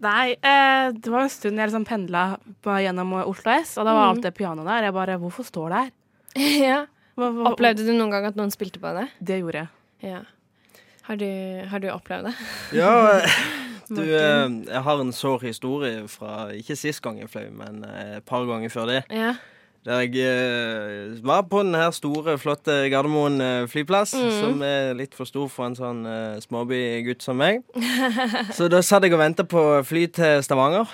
Nei, 0.01 0.33
eh, 0.33 0.89
det 0.97 1.13
var 1.13 1.23
en 1.23 1.31
stund 1.31 1.61
jeg 1.61 1.69
liksom 1.71 1.85
pendla 1.88 2.25
gjennom 2.83 3.13
Oslo 3.21 3.53
S, 3.61 3.77
og 3.77 3.85
da 3.88 3.93
var 3.95 4.09
Mm. 4.09 4.11
alt 4.17 4.23
det 4.27 4.33
pianoet 4.35 4.67
der. 4.67 4.83
Jeg 4.89 4.93
bare 4.97 5.17
Hvorfor 5.21 5.45
står 5.47 5.69
det 5.71 5.79
her? 5.79 5.91
ja. 6.67 6.79
Hva, 7.15 7.29
hva, 7.31 7.51
Opplevde 7.53 7.85
du 7.88 7.93
noen 7.93 8.11
gang 8.11 8.25
at 8.27 8.35
noen 8.39 8.51
spilte 8.51 8.81
på 8.81 8.91
det? 8.97 9.07
Det 9.23 9.39
gjorde 9.39 9.63
jeg. 9.63 9.69
Ja. 10.11 10.21
Har 11.07 11.15
du, 11.21 11.27
har 11.71 11.79
du 11.79 11.88
opplevd 11.95 12.27
det? 12.27 12.35
Ja, 12.75 12.91
du, 13.95 14.01
eh, 14.03 14.50
jeg 14.71 14.83
har 14.86 15.01
en 15.01 15.12
sår 15.15 15.48
historie 15.48 16.03
fra 16.12 16.50
ikke 16.55 16.75
sist 16.79 17.01
gang 17.03 17.19
jeg 17.19 17.29
fløy, 17.31 17.50
men 17.51 17.83
eh, 17.88 18.17
et 18.19 18.25
par 18.27 18.45
ganger 18.50 18.69
før 18.74 18.86
det. 18.91 19.01
Ja. 19.12 19.33
Der 19.86 20.03
jeg 20.05 20.13
eh, 20.21 21.15
var 21.25 21.41
på 21.50 21.63
den 21.65 21.74
her 21.74 21.89
store, 21.91 22.36
flotte 22.38 22.75
Gardermoen 22.93 23.41
flyplass, 23.67 24.13
Mm. 24.13 24.31
som 24.39 24.62
er 24.62 24.93
litt 24.93 25.15
for 25.17 25.25
stor 25.25 25.48
for 25.50 25.65
en 25.65 25.75
sånn 25.75 26.03
uh, 26.05 26.38
småbygutt 26.43 27.24
som 27.25 27.38
meg. 27.41 27.63
Så 28.57 28.69
da 28.69 28.83
satt 28.86 29.03
jeg 29.07 29.13
og 29.13 29.19
venta 29.24 29.43
på 29.43 29.63
fly 29.83 30.05
til 30.13 30.43
Stavanger, 30.45 30.86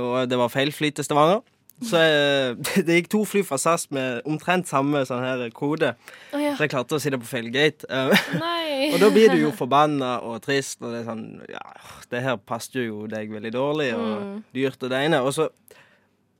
og 0.00 0.28
det 0.30 0.38
var 0.40 0.48
feil 0.48 0.72
fly 0.72 0.90
til 0.96 1.04
Stavanger. 1.04 1.42
Så 1.82 1.96
eh, 1.96 2.54
det 2.86 2.96
gikk 2.98 3.08
to 3.12 3.22
fly 3.24 3.40
fra 3.46 3.56
SAS 3.58 3.86
med 3.94 4.20
omtrent 4.28 4.68
samme 4.68 5.00
sånn 5.08 5.22
her 5.24 5.46
kode, 5.56 5.94
Oh, 6.32 6.38
ja. 6.42 6.52
så 6.56 6.66
jeg 6.66 6.70
klarte 6.74 6.98
å 6.98 7.00
sitte 7.00 7.18
på 7.22 7.26
feil 7.30 7.48
gate. 7.54 7.86
Eh, 7.88 8.12
og 8.94 8.98
da 9.00 9.08
blir 9.14 9.32
du 9.32 9.38
jo 9.46 9.50
forbanna 9.62 10.18
og 10.26 10.42
trist, 10.44 10.82
og 10.82 10.92
det 10.92 11.00
er 11.02 11.08
sånn 11.08 11.24
Ja, 11.48 11.62
det 12.12 12.22
her 12.26 12.36
passer 12.36 12.84
jo 12.90 13.06
deg 13.10 13.32
veldig 13.32 13.52
dårlig, 13.56 13.90
og 13.96 14.08
Mm. 14.20 14.42
dyrt 14.54 14.82
og 14.82 14.90
det 14.92 15.00
ene. 15.06 15.22
Og 15.24 15.32
så, 15.36 15.48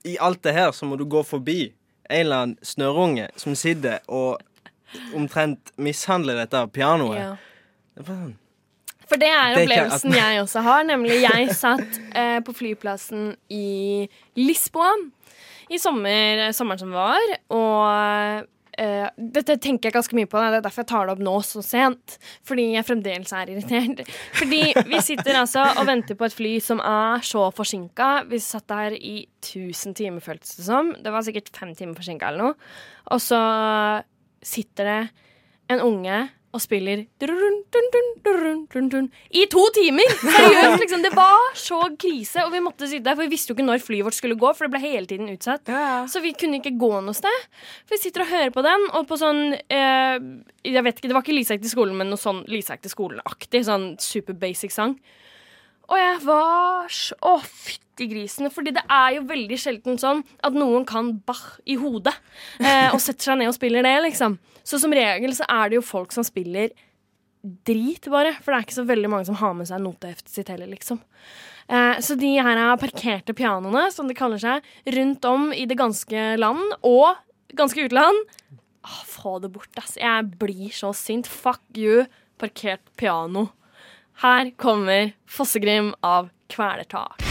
i 0.05 0.17
alt 0.21 0.43
det 0.45 0.53
her, 0.57 0.71
så 0.77 0.85
må 0.89 0.97
du 1.01 1.05
gå 1.09 1.23
forbi 1.25 1.73
en 2.11 2.21
eller 2.27 2.37
annen 2.45 2.59
snørrunge 2.67 3.29
som 3.39 3.55
sitter 3.55 4.01
og 4.09 4.41
omtrent 5.15 5.71
mishandler 5.79 6.35
dette 6.43 6.65
pianoet. 6.75 7.19
Ja. 7.21 7.33
Det 7.95 8.03
er 8.03 8.09
bare 8.09 8.23
sånn 8.25 8.37
For 9.11 9.19
Det 9.19 9.29
er 9.35 9.57
opplevelsen 9.59 10.13
jeg 10.15 10.41
også 10.43 10.61
har. 10.63 10.85
Nemlig 10.87 11.17
jeg 11.23 11.55
satt 11.59 11.97
eh, 12.15 12.39
på 12.47 12.53
flyplassen 12.55 13.33
i 13.51 14.07
Lisboa 14.39 14.91
i 15.71 15.79
sommer, 15.79 16.49
sommeren 16.57 16.83
som 16.83 16.97
var, 16.97 17.37
og 17.55 18.49
Uh, 18.81 19.11
dette 19.19 19.59
tenker 19.61 19.91
jeg 19.91 19.95
ganske 19.97 20.17
mye 20.17 20.29
på. 20.31 20.41
Det 20.41 20.61
er 20.61 20.65
derfor 20.65 20.85
jeg 20.85 20.89
tar 20.89 21.09
det 21.09 21.13
opp 21.13 21.23
nå 21.25 21.35
så 21.45 21.61
sent. 21.65 22.15
Fordi 22.49 22.65
jeg 22.73 22.87
fremdeles 22.89 23.33
er 23.37 23.53
irritert. 23.53 24.01
Fordi 24.39 24.61
vi 24.89 25.01
sitter 25.05 25.41
altså 25.43 25.67
og 25.75 25.89
venter 25.89 26.17
på 26.17 26.25
et 26.25 26.37
fly 26.37 26.55
som 26.65 26.81
er 26.81 27.21
så 27.27 27.49
forsinka. 27.53 28.11
Vi 28.31 28.41
satt 28.41 28.71
der 28.73 28.97
i 28.97 29.27
1000 29.43 29.99
timer, 29.99 30.25
føltes 30.25 30.57
det 30.57 30.65
som. 30.71 30.95
Det 30.97 31.13
var 31.13 31.27
sikkert 31.27 31.53
fem 31.57 31.75
timer 31.77 31.99
forsinka 31.99 32.31
eller 32.31 32.47
noe. 32.47 32.71
Og 33.13 33.21
så 33.21 33.41
sitter 34.41 34.89
det 34.89 35.01
en 35.75 35.85
unge 35.85 36.23
og 36.51 36.63
spiller 36.63 37.05
drun, 37.23 37.61
drun, 37.71 38.65
drun, 38.91 39.07
i 39.31 39.45
to 39.51 39.63
timer! 39.77 40.11
Seriøst, 40.19 40.81
liksom. 40.83 41.05
Det 41.05 41.13
var 41.15 41.53
så 41.59 41.79
krise, 42.01 42.43
og 42.43 42.51
vi 42.55 42.63
måtte 42.65 42.89
sitte 42.91 43.07
der, 43.07 43.19
for 43.19 43.27
vi 43.27 43.35
visste 43.37 43.53
jo 43.53 43.57
ikke 43.59 43.69
når 43.69 43.85
flyet 43.85 44.09
vårt 44.09 44.19
skulle 44.19 44.39
gå, 44.41 44.51
for 44.59 44.67
det 44.67 44.75
ble 44.75 44.83
hele 44.83 45.07
tiden 45.11 45.31
utsatt. 45.31 45.71
Så 46.11 46.23
vi 46.25 46.35
kunne 46.39 46.59
ikke 46.59 46.75
gå 46.81 46.91
noe 47.07 47.15
sted. 47.17 47.47
For 47.85 47.95
vi 47.95 48.03
sitter 48.03 48.27
og 48.27 48.33
hører 48.33 48.53
på 48.57 48.67
den, 48.67 48.89
og 48.99 49.07
på 49.11 49.21
sånn 49.21 49.55
eh, 49.55 50.19
Jeg 50.67 50.85
vet 50.87 50.99
ikke, 50.99 51.11
Det 51.11 51.17
var 51.17 51.27
ikke 51.27 51.39
gikk 51.39 51.63
til 51.63 51.73
skolen, 51.73 51.99
men 52.01 52.11
noe 52.11 52.21
sånn 52.21 52.43
gikk 52.51 52.83
til 52.83 52.95
skolen-aktig. 52.97 53.65
Sånn 53.71 53.93
super 54.03 54.39
basic 54.39 54.75
sang. 54.75 54.99
Og 55.91 55.99
jeg 55.99 56.19
var 56.27 56.91
så 56.95 57.17
Å, 57.27 57.37
fytti 57.43 58.09
grisen. 58.11 58.51
Fordi 58.55 58.75
det 58.75 58.85
er 58.91 59.17
jo 59.19 59.27
veldig 59.29 59.59
sjelden 59.61 59.99
sånn 60.01 60.23
at 60.47 60.57
noen 60.57 60.87
kan 60.89 61.13
Bach 61.27 61.61
i 61.69 61.77
hodet 61.81 62.15
eh, 62.59 62.89
og 62.95 63.01
setter 63.03 63.31
seg 63.31 63.41
ned 63.41 63.51
og 63.51 63.57
spiller 63.59 63.87
det, 63.87 63.97
liksom. 64.09 64.39
Så 64.71 64.79
som 64.79 64.95
regel 64.95 65.35
så 65.35 65.47
er 65.51 65.71
det 65.71 65.81
jo 65.81 65.87
folk 65.87 66.15
som 66.15 66.27
spiller 66.27 66.71
drit, 67.67 68.07
bare. 68.13 68.35
For 68.39 68.53
det 68.53 68.59
er 68.59 68.67
ikke 68.67 68.79
så 68.79 68.87
veldig 68.89 69.11
mange 69.11 69.29
som 69.29 69.39
har 69.41 69.57
med 69.57 69.69
seg 69.71 69.83
noteheftet 69.83 70.33
sitt 70.33 70.51
heller, 70.53 70.71
liksom. 70.71 71.01
Eh, 71.71 71.99
så 72.05 72.17
de 72.21 72.35
her 72.37 72.61
er 72.61 72.81
parkerte 72.81 73.35
pianoene, 73.37 73.89
som 73.95 74.11
de 74.11 74.17
kaller 74.19 74.43
seg, 74.43 74.67
rundt 74.97 75.27
om 75.29 75.51
i 75.57 75.67
det 75.71 75.79
ganske 75.81 76.27
land 76.41 76.77
og 76.87 77.17
ganske 77.59 77.89
utland. 77.89 78.21
Ah, 78.87 79.01
få 79.09 79.39
det 79.43 79.53
bort, 79.55 79.73
ass. 79.81 79.97
Jeg 80.01 80.31
blir 80.41 80.71
så 80.75 80.93
sint. 80.97 81.29
Fuck 81.29 81.65
you, 81.77 82.05
parkert 82.41 82.85
piano. 83.01 83.49
Her 84.21 84.53
kommer 84.61 85.15
Fossegrim 85.29 85.95
av 86.05 86.31
Kvelertak. 86.53 87.30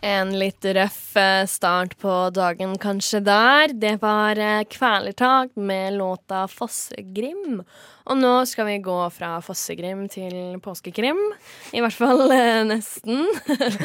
En 0.00 0.30
litt 0.32 0.64
røff 0.64 1.16
eh, 1.20 1.44
start 1.44 1.98
på 2.00 2.12
dagen 2.32 2.72
kanskje 2.80 3.18
der. 3.20 3.74
Det 3.76 3.98
var 4.00 4.38
eh, 4.40 4.62
Kvelertak 4.64 5.52
med 5.60 5.98
låta 5.98 6.46
Fossegrim. 6.48 7.60
Og 8.08 8.16
nå 8.16 8.30
skal 8.48 8.64
vi 8.70 8.78
gå 8.80 8.96
fra 9.12 9.34
Fossegrim 9.44 10.06
til 10.08 10.56
påskekrim. 10.64 11.20
I 11.76 11.82
hvert 11.84 11.98
fall 11.98 12.32
eh, 12.32 12.62
nesten. 12.64 13.28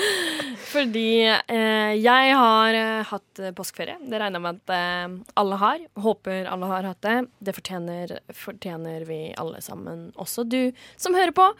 Fordi 0.71 1.09
eh, 1.27 1.93
jeg 1.99 2.37
har 2.39 2.79
hatt 3.11 3.43
påskeferie. 3.57 3.99
Det 3.99 4.15
regner 4.15 4.39
jeg 4.39 4.45
med 4.47 4.61
at 4.63 4.75
eh, 4.77 5.17
alle 5.43 5.59
har. 5.65 5.83
Håper 5.99 6.47
alle 6.47 6.71
har 6.71 6.93
hatt 6.93 7.03
det. 7.03 7.17
Det 7.43 7.57
fortjener, 7.59 8.21
fortjener 8.31 9.03
vi 9.09 9.19
alle 9.35 9.59
sammen, 9.59 10.13
også 10.15 10.47
du 10.47 10.61
som 10.95 11.17
hører 11.17 11.35
på. 11.35 11.51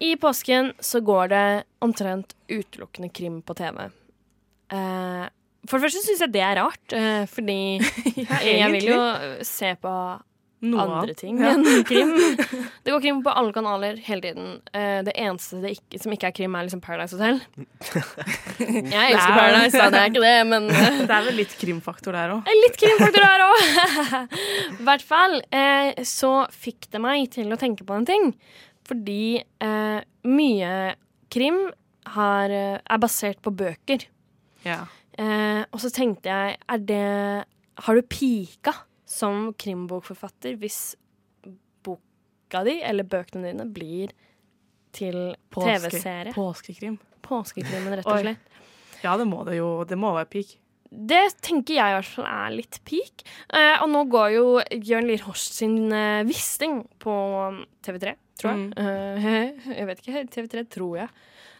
I 0.00 0.16
påsken 0.16 0.72
så 0.80 1.00
går 1.04 1.28
det 1.28 1.44
omtrent 1.84 2.34
utelukkende 2.48 3.08
krim 3.14 3.42
på 3.42 3.54
TV. 3.54 3.84
Eh, 4.72 5.24
for 5.68 5.78
det 5.78 5.84
første 5.86 6.02
syns 6.02 6.24
jeg 6.24 6.32
det 6.34 6.42
er 6.42 6.58
rart, 6.58 6.92
eh, 6.96 7.24
fordi 7.30 7.60
jeg 8.48 8.70
vil 8.74 8.88
jo 8.94 9.00
se 9.46 9.74
på 9.82 9.94
Noe 10.62 10.78
andre 10.84 11.14
ting 11.18 11.40
Ja. 11.42 11.56
enn 11.56 11.64
krim. 11.88 12.12
Det 12.86 12.92
går 12.92 13.00
krim 13.02 13.16
på 13.24 13.32
alle 13.34 13.50
kanaler 13.54 13.96
hele 14.06 14.22
tiden. 14.22 14.50
Eh, 14.70 15.00
det 15.02 15.14
eneste 15.18 15.58
det 15.58 15.72
ikke, 15.74 15.98
som 15.98 16.12
ikke 16.14 16.28
er 16.30 16.34
krim, 16.36 16.54
er 16.54 16.68
liksom 16.68 16.82
Paradise 16.84 17.18
Hotel. 17.18 17.40
Jeg 18.62 19.08
elsker 19.10 19.34
Paradise, 19.34 19.74
da, 19.80 19.88
det 19.90 19.98
er 20.04 20.12
ikke 20.12 20.22
det, 20.22 20.34
men 20.52 20.68
eh, 20.70 21.00
Det 21.02 21.16
er 21.16 21.26
vel 21.26 21.38
litt 21.40 21.56
krimfaktor 21.58 22.14
der 22.14 22.36
òg. 22.36 22.52
Litt 22.62 22.78
krimfaktor 22.78 23.26
der 23.26 23.42
òg. 23.48 24.28
I 24.78 24.86
hvert 24.86 25.06
fall 25.08 25.34
eh, 25.50 25.98
så 26.06 26.30
fikk 26.54 26.86
det 26.94 27.02
meg 27.02 27.26
til 27.34 27.50
å 27.50 27.58
tenke 27.58 27.82
på 27.88 27.98
en 27.98 28.06
ting. 28.06 28.30
Fordi 28.88 29.38
eh, 29.40 30.00
mye 30.28 30.72
krim 31.32 31.60
har, 32.14 32.50
eh, 32.50 32.80
er 32.82 33.02
basert 33.02 33.42
på 33.44 33.52
bøker. 33.54 34.06
Ja. 34.66 34.84
Eh, 35.18 35.62
og 35.70 35.82
så 35.82 35.90
tenkte 35.92 36.32
jeg, 36.32 36.56
er 36.56 36.78
det 36.88 37.44
Har 37.82 37.96
du 37.96 38.02
pika 38.02 38.72
som 39.08 39.50
krimbokforfatter 39.58 40.56
hvis 40.60 40.94
boka 41.84 42.62
di, 42.64 42.78
eller 42.84 43.04
bøkene 43.04 43.50
dine, 43.50 43.66
blir 43.68 44.12
til 44.92 45.34
TV-serie? 45.56 46.34
Påskekrim. 46.36 46.98
Påskekrimmen, 47.24 47.96
rett 47.96 48.08
og 48.08 48.20
slett. 48.20 48.58
Ja, 49.02 49.16
det 49.18 49.26
må 49.26 49.42
det 49.48 49.56
jo. 49.58 49.82
Det 49.88 49.98
må 49.98 50.12
være 50.14 50.30
peak. 50.30 50.58
Det 50.92 51.22
tenker 51.40 51.78
jeg 51.78 51.92
i 51.92 51.96
hvert 51.96 52.10
fall 52.14 52.26
er 52.28 52.52
litt 52.52 52.78
peak. 52.84 53.24
Eh, 53.48 53.80
og 53.80 53.88
nå 53.90 54.04
går 54.12 54.34
jo 54.34 54.44
Jørn 54.76 55.08
Lier 55.08 55.24
Horst 55.24 55.56
sin 55.56 55.88
eh, 55.88 56.20
Wisting 56.28 56.82
på 57.02 57.14
TV3, 57.86 58.12
tror 58.40 58.52
jeg. 58.52 58.72
Eh, 58.80 59.28
jeg 59.78 59.88
vet 59.88 60.02
ikke. 60.02 60.24
TV3 60.36 60.64
tror 60.72 60.96
jeg. 61.02 61.12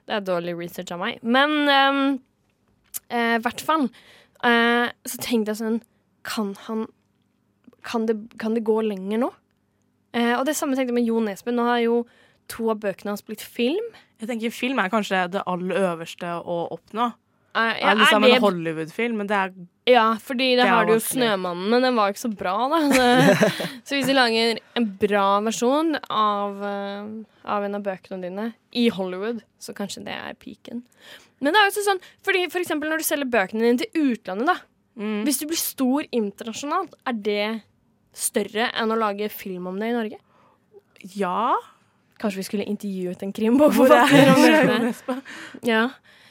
Det 0.09 0.17
er 0.17 0.27
dårlig 0.27 0.57
research 0.59 0.95
av 0.95 1.03
meg. 1.03 1.23
Men 1.23 1.59
i 1.67 1.81
um, 1.89 2.03
i 3.13 3.39
hvert 3.41 3.61
fall 3.65 3.87
uh, 3.89 4.89
så 5.09 5.19
tenkte 5.21 5.53
jeg 5.53 5.59
sånn 5.61 5.79
Kan 6.29 6.51
han 6.67 6.83
Kan 7.85 8.05
det, 8.09 8.17
kan 8.41 8.57
det 8.57 8.65
gå 8.69 8.77
lenger 8.85 9.21
nå? 9.23 9.31
Eh, 10.13 10.35
og 10.37 10.45
det 10.45 10.55
samme 10.59 10.77
tenkte 10.77 10.93
jeg 10.93 10.99
med 11.01 11.09
Jo 11.09 11.21
Nesbø. 11.25 11.55
Nå 11.57 11.65
har 11.67 11.81
jo 11.83 12.03
to 12.53 12.69
av 12.73 12.83
bøkene 12.83 13.15
hans 13.15 13.25
blitt 13.25 13.43
film. 13.43 13.87
Jeg 14.21 14.29
tenker 14.29 14.53
Film 14.55 14.81
er 14.83 14.93
kanskje 14.93 15.25
det 15.33 15.45
aller 15.49 15.79
øverste 15.89 16.35
å 16.45 16.59
oppnå. 16.77 17.09
Eh, 17.53 17.81
ja, 17.83 17.91
alle 17.91 18.01
liksom 18.01 18.25
er 18.25 18.31
en 18.31 18.35
det 18.35 18.41
Hollywood-film, 18.47 19.17
men 19.21 19.29
det 19.29 19.37
er 19.37 19.53
Ja, 19.91 20.15
fordi 20.23 20.55
er 20.57 20.71
har 20.71 20.87
du 20.87 20.93
jo 20.95 21.01
'Snømannen', 21.03 21.69
men 21.69 21.83
den 21.83 21.97
var 21.97 22.13
ikke 22.13 22.25
så 22.25 22.31
bra, 22.33 22.55
da. 22.71 22.79
Så, 23.85 23.97
hvis 23.97 24.07
de 24.07 24.15
lager 24.15 24.59
en 24.77 24.87
bra 25.01 25.41
versjon 25.41 25.97
av, 26.09 26.63
eh, 26.63 27.09
av 27.45 27.65
en 27.65 27.75
av 27.75 27.83
bøkene 27.83 28.23
dine 28.23 28.55
i 28.73 28.89
Hollywood, 28.89 29.43
så 29.61 29.75
kanskje 29.75 30.05
det 30.07 30.15
er 30.15 30.35
peaken. 30.35 30.85
Men 31.41 31.53
det 31.53 31.59
er 31.61 31.67
jo 31.67 31.73
også 31.75 31.85
sånn, 31.91 32.01
fordi 32.23 32.47
for 32.49 32.63
eksempel 32.63 32.89
når 32.89 33.03
du 33.03 33.05
selger 33.05 33.29
bøkene 33.29 33.67
dine 33.67 33.79
til 33.83 34.13
utlandet, 34.13 34.47
da. 34.47 34.57
mm. 34.97 35.25
Hvis 35.27 35.41
du 35.43 35.47
blir 35.51 35.61
stor 35.61 36.09
internasjonalt, 36.13 36.95
er 37.05 37.13
det 37.13 37.63
større 38.15 38.71
enn 38.73 38.93
å 38.93 38.99
lage 39.01 39.29
film 39.29 39.67
om 39.67 39.79
det 39.81 39.91
i 39.91 39.97
Norge? 39.99 40.19
Ja. 41.19 41.57
Kanskje 42.23 42.39
vi 42.39 42.47
skulle 42.47 42.71
intervjuet 42.71 43.23
en 43.23 43.33
er 43.33 43.37
krimbokforfatter 43.41 44.33
om 44.33 44.43
det? 44.47 45.23
Ja. 45.67 45.89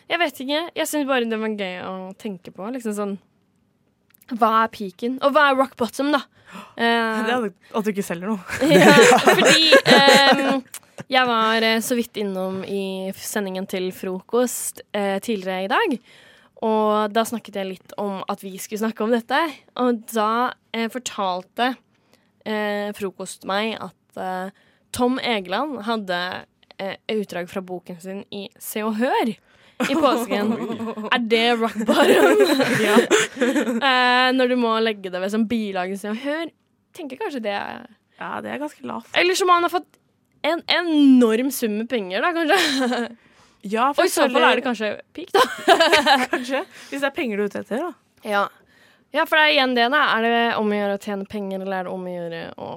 Jeg 0.10 0.20
vet 0.20 0.40
ikke. 0.44 0.62
Jeg 0.76 0.88
syns 0.90 1.08
bare 1.10 1.28
det 1.30 1.40
var 1.40 1.54
gøy 1.60 1.76
å 1.88 1.94
tenke 2.20 2.52
på. 2.56 2.68
Liksom 2.74 2.96
sånn 2.98 3.18
Hva 4.32 4.52
er 4.64 4.72
peaken? 4.74 5.18
Og 5.26 5.34
hva 5.36 5.50
er 5.52 5.58
rock 5.60 5.78
bottom, 5.80 6.12
da? 6.16 6.24
Eh, 6.76 7.22
Det 7.28 7.32
er 7.32 7.46
at 7.80 7.86
du 7.86 7.90
ikke 7.94 8.04
selger 8.04 8.28
noe. 8.34 8.42
ja, 8.68 8.96
fordi 9.24 9.70
ehm, 9.96 10.58
jeg 11.12 11.28
var 11.30 11.64
eh, 11.64 11.78
så 11.84 11.96
vidt 11.96 12.18
innom 12.20 12.58
i 12.68 13.12
sendingen 13.16 13.68
til 13.72 13.88
frokost 13.96 14.82
eh, 14.92 15.16
tidligere 15.24 15.64
i 15.64 15.70
dag. 15.72 15.96
Og 16.68 17.14
da 17.16 17.24
snakket 17.26 17.56
jeg 17.62 17.70
litt 17.70 17.96
om 18.02 18.20
at 18.30 18.44
vi 18.44 18.52
skulle 18.60 18.82
snakke 18.84 19.06
om 19.06 19.16
dette. 19.16 19.40
Og 19.80 20.04
da 20.12 20.52
eh, 20.76 20.90
fortalte 20.92 21.72
eh, 22.44 22.92
frokost 23.00 23.48
meg 23.50 23.78
at 23.80 24.20
eh, 24.20 24.52
Tom 24.92 25.22
Egeland 25.24 25.86
hadde 25.88 26.20
eh, 26.78 26.98
utdrag 27.16 27.48
fra 27.52 27.64
boken 27.64 28.02
sin 28.04 28.26
i 28.36 28.50
Se 28.60 28.84
og 28.84 29.00
Hør 29.00 29.32
i 29.90 29.96
påsken. 29.96 30.52
Er 31.12 31.24
det 31.32 31.48
rock 31.62 31.78
bottom? 31.88 32.42
eh, 33.90 34.28
når 34.36 34.54
du 34.54 34.56
må 34.60 34.76
legge 34.84 35.10
det 35.10 35.22
ved 35.24 35.34
som 35.34 35.48
bilag 35.50 35.94
i 35.94 35.98
og 36.10 36.22
Hør. 36.26 36.52
Tenker 36.96 37.20
kanskje 37.22 37.44
det 37.48 37.56
er 37.56 37.90
Ja, 38.20 38.38
det 38.44 38.52
er 38.54 38.62
ganske 38.62 38.86
lavt. 38.86 39.10
eller 39.18 39.36
som 39.36 39.50
han 39.50 39.64
har 39.66 39.74
fått 39.74 39.90
en 40.44 40.62
enorm 40.68 41.52
sum 41.54 41.78
med 41.78 41.90
penger, 41.90 42.22
da, 42.22 42.32
kanskje. 42.34 43.18
Ja, 43.62 43.92
for 43.94 44.04
Og 44.04 44.10
i 44.10 44.14
så 44.14 44.26
fall 44.30 44.46
er 44.46 44.58
det 44.58 44.66
kanskje 44.66 44.90
peak, 45.14 45.30
da. 45.36 45.44
kanskje. 46.34 46.64
Hvis 46.90 47.02
det 47.02 47.08
er 47.10 47.16
penger 47.16 47.38
du 47.38 47.44
er 47.44 47.52
ute 47.52 47.62
etter, 47.62 47.84
da. 47.84 47.92
Ja. 48.26 48.48
ja, 49.14 49.26
for 49.26 49.38
det 49.38 49.46
er 49.46 49.54
igjen 49.56 49.76
det, 49.78 49.88
da. 49.94 50.02
Er 50.18 50.26
det 50.26 50.42
om 50.58 50.72
å 50.72 50.80
gjøre 50.80 50.98
å 50.98 51.02
tjene 51.02 51.30
penger, 51.30 51.62
eller 51.62 51.82
er 51.82 51.90
det 51.90 51.94
om 51.94 52.08
å 52.08 52.16
gjøre 52.16 52.42
å 52.58 52.72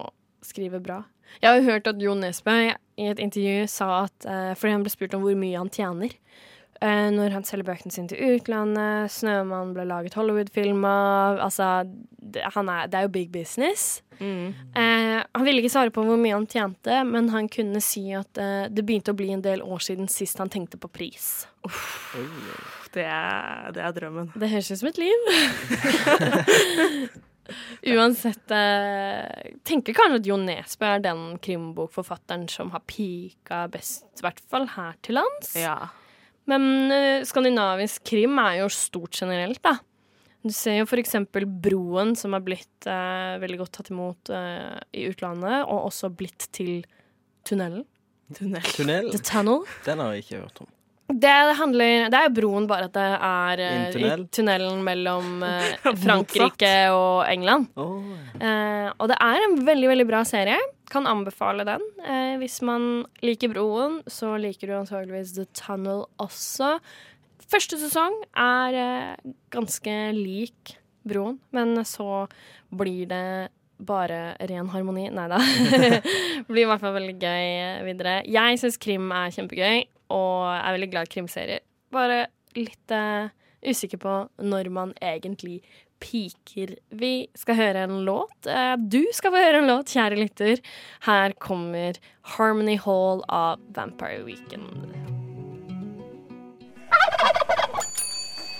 skrive 0.44 0.80
bra? 0.84 1.00
Jeg 1.40 1.48
har 1.48 1.58
jo 1.58 1.70
hørt 1.70 1.88
at 1.90 2.02
Jo 2.02 2.14
Nesbø 2.18 2.54
i 2.60 3.08
et 3.10 3.20
intervju 3.22 3.64
sa 3.70 4.04
at 4.04 4.26
uh, 4.28 4.52
Fordi 4.54 4.74
han 4.76 4.84
ble 4.84 4.92
spurt 4.92 5.16
om 5.16 5.24
hvor 5.24 5.34
mye 5.38 5.58
han 5.58 5.72
tjener 5.72 6.12
når 6.82 7.32
han 7.32 7.44
selger 7.46 7.68
bøkene 7.68 7.94
sine 7.94 8.10
til 8.10 8.34
utlandet. 8.34 9.12
'Snømann' 9.12 9.72
ble 9.76 9.86
laget 9.88 10.16
Hollywood-filmer. 10.18 11.38
Altså, 11.40 11.86
det, 12.20 12.42
han 12.54 12.68
er, 12.68 12.88
det 12.90 12.98
er 12.98 13.06
jo 13.06 13.14
big 13.14 13.30
business. 13.32 14.02
Eh, 14.20 15.22
han 15.34 15.44
ville 15.44 15.62
ikke 15.62 15.72
svare 15.72 15.92
på 15.94 16.04
hvor 16.06 16.18
mye 16.20 16.36
han 16.36 16.46
tjente, 16.50 17.00
men 17.08 17.30
han 17.34 17.48
kunne 17.52 17.80
si 17.84 18.04
at 18.16 18.40
eh, 18.40 18.66
det 18.70 18.84
begynte 18.86 19.14
å 19.14 19.18
bli 19.18 19.32
en 19.34 19.44
del 19.44 19.60
år 19.64 19.80
siden 19.84 20.08
sist 20.12 20.40
han 20.42 20.52
tenkte 20.52 20.80
på 20.80 20.90
pris. 20.92 21.26
Det 22.94 23.02
er, 23.02 23.72
det 23.74 23.82
er 23.82 23.94
drømmen. 23.96 24.28
Det 24.38 24.50
høres 24.52 24.70
ut 24.70 24.80
som 24.82 24.90
et 24.92 25.00
liv. 25.02 25.18
Uansett 27.94 28.52
eh, 28.54 29.50
tenker 29.66 29.96
kanskje 29.96 30.20
at 30.22 30.28
Jo 30.30 30.36
Nesbø 30.40 30.86
er 30.94 31.02
den 31.04 31.20
krimbokforfatteren 31.44 32.46
som 32.48 32.70
har 32.72 32.82
pika 32.88 33.66
best, 33.72 34.06
i 34.16 34.24
hvert 34.24 34.40
fall 34.48 34.66
her 34.76 34.92
til 35.04 35.18
lands. 35.18 35.48
Ja. 35.58 35.76
Men 36.50 36.92
uh, 36.92 37.24
skandinavisk 37.26 38.04
krim 38.10 38.38
er 38.42 38.60
jo 38.62 38.70
stort 38.72 39.16
generelt, 39.20 39.62
da. 39.64 39.78
Du 40.44 40.52
ser 40.52 40.82
jo 40.82 40.98
eksempel 41.00 41.46
Broen, 41.48 42.12
som 42.20 42.36
har 42.36 42.44
blitt 42.44 42.88
uh, 42.88 43.40
veldig 43.40 43.62
godt 43.62 43.78
tatt 43.78 43.90
imot 43.94 44.32
uh, 44.34 44.76
i 44.92 45.06
utlandet, 45.08 45.64
og 45.64 45.88
også 45.88 46.12
blitt 46.12 46.50
til 46.52 46.82
Tunnelen. 47.48 47.86
Tunnel. 48.34 48.64
Tunnel? 48.76 49.10
The 49.12 49.20
Tunnel. 49.20 49.64
Den 49.84 50.00
har 50.00 50.12
jeg 50.14 50.24
ikke 50.24 50.42
hørt 50.42 50.60
om. 50.64 50.70
Det, 51.04 51.32
handler, 51.58 52.06
det 52.08 52.16
er 52.16 52.28
jo 52.30 52.34
broen, 52.38 52.66
bare 52.68 52.88
at 52.88 52.94
det 52.96 53.08
er 53.28 53.62
tunnel? 53.92 54.22
i 54.24 54.28
tunnelen 54.32 54.78
mellom 54.86 55.42
Frankrike 56.04 56.72
og 56.96 57.26
England. 57.28 57.68
Oh. 57.76 58.14
Eh, 58.40 58.88
og 58.96 59.10
det 59.12 59.18
er 59.20 59.44
en 59.44 59.58
veldig, 59.68 59.90
veldig 59.92 60.06
bra 60.08 60.22
serie. 60.28 60.56
Kan 60.92 61.08
anbefale 61.08 61.64
den. 61.66 61.82
Eh, 62.04 62.36
hvis 62.40 62.60
man 62.66 63.04
liker 63.24 63.52
Broen, 63.54 64.02
så 64.10 64.34
liker 64.40 64.68
du 64.68 64.76
antageligvis 64.78 65.34
The 65.36 65.46
Tunnel 65.56 66.04
også. 66.22 66.76
Første 67.50 67.78
sesong 67.80 68.16
er 68.40 68.78
eh, 68.80 69.32
ganske 69.54 69.96
lik 70.16 70.76
Broen, 71.04 71.38
men 71.56 71.76
så 71.88 72.26
blir 72.72 73.08
det 73.10 73.50
bare 73.84 74.36
ren 74.48 74.70
harmoni. 74.72 75.08
Nei 75.12 75.26
da. 75.32 75.40
blir 76.48 76.64
i 76.64 76.68
hvert 76.68 76.82
fall 76.82 76.96
veldig 76.96 77.16
gøy 77.20 77.84
videre. 77.88 78.20
Jeg 78.30 78.60
syns 78.62 78.80
krim 78.80 79.10
er 79.12 79.32
kjempegøy, 79.34 79.84
og 80.14 80.52
er 80.54 80.76
veldig 80.76 80.90
glad 80.92 81.08
i 81.08 81.14
krimserier. 81.16 81.64
Bare 81.94 82.26
litt 82.56 82.94
eh, 82.94 83.32
usikker 83.64 84.00
på 84.00 84.14
når 84.44 84.70
man 84.74 84.94
egentlig 85.02 85.60
piker. 86.04 86.74
Vi 86.92 87.12
skal 87.40 87.56
høre 87.58 87.86
en 87.88 88.02
låt. 88.06 88.46
Eh, 88.46 88.74
Du 88.76 89.00
skal 89.16 89.32
få 89.34 89.40
høre 89.40 89.62
en 89.62 89.70
låt, 89.70 89.92
kjære 89.96 90.20
lytter. 90.20 90.60
Her 91.08 91.32
kommer 91.40 91.96
Harmony 92.36 92.76
Hall 92.84 93.24
av 93.28 93.60
Vampire 93.76 94.22
Weekend. 94.28 94.92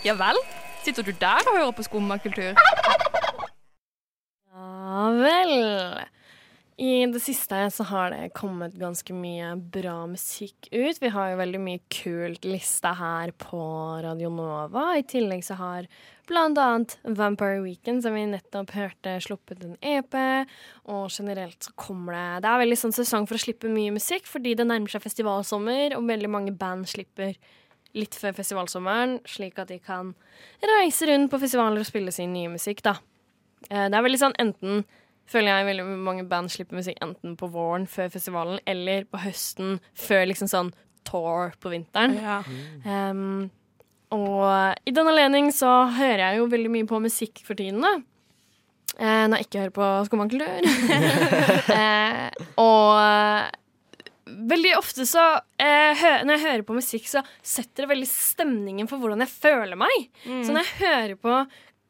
Ja 0.05 0.17
vel? 0.21 0.37
Sitter 0.85 1.03
du 1.07 1.13
der 1.17 1.47
og 1.49 1.55
hører 1.57 1.73
på 1.77 1.85
skummakultur? 1.87 2.59
Ja 4.55 5.07
vel. 5.17 5.55
I 6.75 7.07
det 7.07 7.21
siste 7.23 7.61
så 7.71 7.85
har 7.87 8.11
det 8.11 8.33
kommet 8.35 8.75
ganske 8.81 9.15
mye 9.15 9.53
bra 9.73 10.01
musikk 10.11 10.67
ut. 10.75 10.99
Vi 11.01 11.11
har 11.15 11.31
jo 11.31 11.39
veldig 11.39 11.61
mye 11.63 11.81
kult 11.95 12.45
lista 12.49 12.91
her 12.99 13.31
på 13.39 13.63
Radio 14.05 14.29
Nova. 14.35 14.91
I 14.99 15.05
tillegg 15.07 15.45
så 15.47 15.55
har 15.61 15.87
blant 16.29 16.59
annet 16.59 16.97
Vampire 17.05 17.63
Weekend, 17.65 18.03
som 18.05 18.15
vi 18.17 18.25
nettopp 18.31 18.73
hørte, 18.77 19.17
sluppet 19.25 19.65
en 19.65 19.77
EP. 19.83 20.17
Og 20.87 21.11
generelt 21.13 21.59
så 21.63 21.75
kommer 21.77 22.17
det 22.17 22.43
Det 22.45 22.51
er 22.51 22.63
veldig 22.65 22.81
sånn 22.81 22.97
sesong 22.97 23.29
for 23.29 23.39
å 23.39 23.45
slippe 23.45 23.71
mye 23.73 23.95
musikk, 23.95 24.27
fordi 24.31 24.55
det 24.57 24.67
nærmer 24.67 24.91
seg 24.91 25.05
festivalsommer, 25.05 25.97
og 25.97 26.09
veldig 26.09 26.31
mange 26.31 26.57
band 26.57 26.89
slipper 26.89 27.37
litt 27.95 28.15
før 28.19 28.35
festivalsommeren, 28.35 29.21
slik 29.29 29.59
at 29.63 29.71
de 29.71 29.79
kan 29.79 30.15
reise 30.61 31.07
rundt 31.07 31.31
på 31.31 31.39
festivaler 31.39 31.85
og 31.85 31.87
spille 31.87 32.13
sin 32.13 32.33
nye 32.35 32.51
musikk, 32.51 32.83
da. 32.83 32.97
Eh, 33.71 33.89
Det 33.89 33.95
er 33.95 34.03
veldig 34.03 34.19
sånn 34.19 34.39
enten 34.39 34.85
føler 35.31 35.51
jeg 35.51 35.69
veldig 35.71 35.85
mange 36.05 36.25
band 36.29 36.53
slipper 36.53 36.77
musikk 36.77 36.99
enten 37.05 37.37
på 37.41 37.49
våren 37.53 37.87
før 37.89 38.11
festivalen 38.13 38.61
eller 38.67 39.07
på 39.09 39.23
høsten 39.25 39.79
før 39.95 40.27
liksom 40.29 40.51
sånn 40.51 40.73
tour 41.05 41.55
på 41.61 41.73
vinteren. 41.73 42.17
Ja. 42.21 42.39
Um, 43.11 43.51
og 44.15 44.89
i 44.89 44.95
den 44.95 45.11
anledning 45.11 45.51
så 45.55 45.85
hører 45.95 46.29
jeg 46.29 46.41
jo 46.41 46.51
veldig 46.53 46.73
mye 46.73 46.89
på 46.89 47.03
musikk 47.03 47.43
for 47.47 47.59
tiden, 47.59 47.83
da. 47.85 47.97
Eh, 48.95 49.27
når 49.27 49.41
jeg 49.41 49.49
ikke 49.49 49.63
hører 49.65 49.75
på 49.75 49.91
Skomakultur. 50.07 50.67
eh, 51.81 52.47
og 52.63 53.61
veldig 54.25 54.73
ofte 54.79 55.05
så 55.07 55.23
eh, 55.61 56.05
Når 56.25 56.37
jeg 56.37 56.45
hører 56.45 56.65
på 56.67 56.77
musikk, 56.77 57.09
så 57.11 57.25
setter 57.43 57.85
det 57.85 57.93
veldig 57.95 58.11
stemningen 58.11 58.91
for 58.91 59.03
hvordan 59.03 59.25
jeg 59.25 59.35
føler 59.35 59.79
meg. 59.79 60.11
Så 60.25 60.55
når 60.55 60.63
jeg 60.63 60.77
hører 60.85 61.17
på 61.21 61.39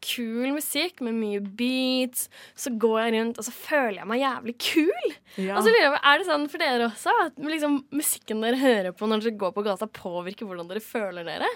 kul 0.04 0.52
musikk 0.52 1.00
med 1.04 1.16
mye 1.16 1.40
beats, 1.40 2.26
så 2.58 2.72
går 2.76 2.98
jeg 3.00 3.14
rundt 3.14 3.38
og 3.40 3.46
så 3.46 3.54
føler 3.56 4.02
jeg 4.02 4.08
meg 4.10 4.20
jævlig 4.20 4.56
kul. 4.60 5.14
Ja. 5.38 5.56
Og 5.56 5.64
så 5.64 5.70
lurer 5.70 5.86
jeg 5.86 5.94
på, 5.94 6.00
Er 6.10 6.20
det 6.20 6.28
sånn 6.28 6.48
for 6.52 6.64
dere 6.64 6.88
også? 6.90 7.14
At 7.24 7.46
liksom, 7.52 7.78
musikken 7.94 8.44
dere 8.44 8.60
hører 8.60 8.96
på 8.96 9.08
når 9.08 9.24
dere 9.24 9.38
går 9.40 9.54
på 9.56 9.64
gata, 9.66 9.88
påvirker 9.88 10.48
hvordan 10.48 10.68
dere 10.70 10.84
føler 10.84 11.26
dere? 11.28 11.48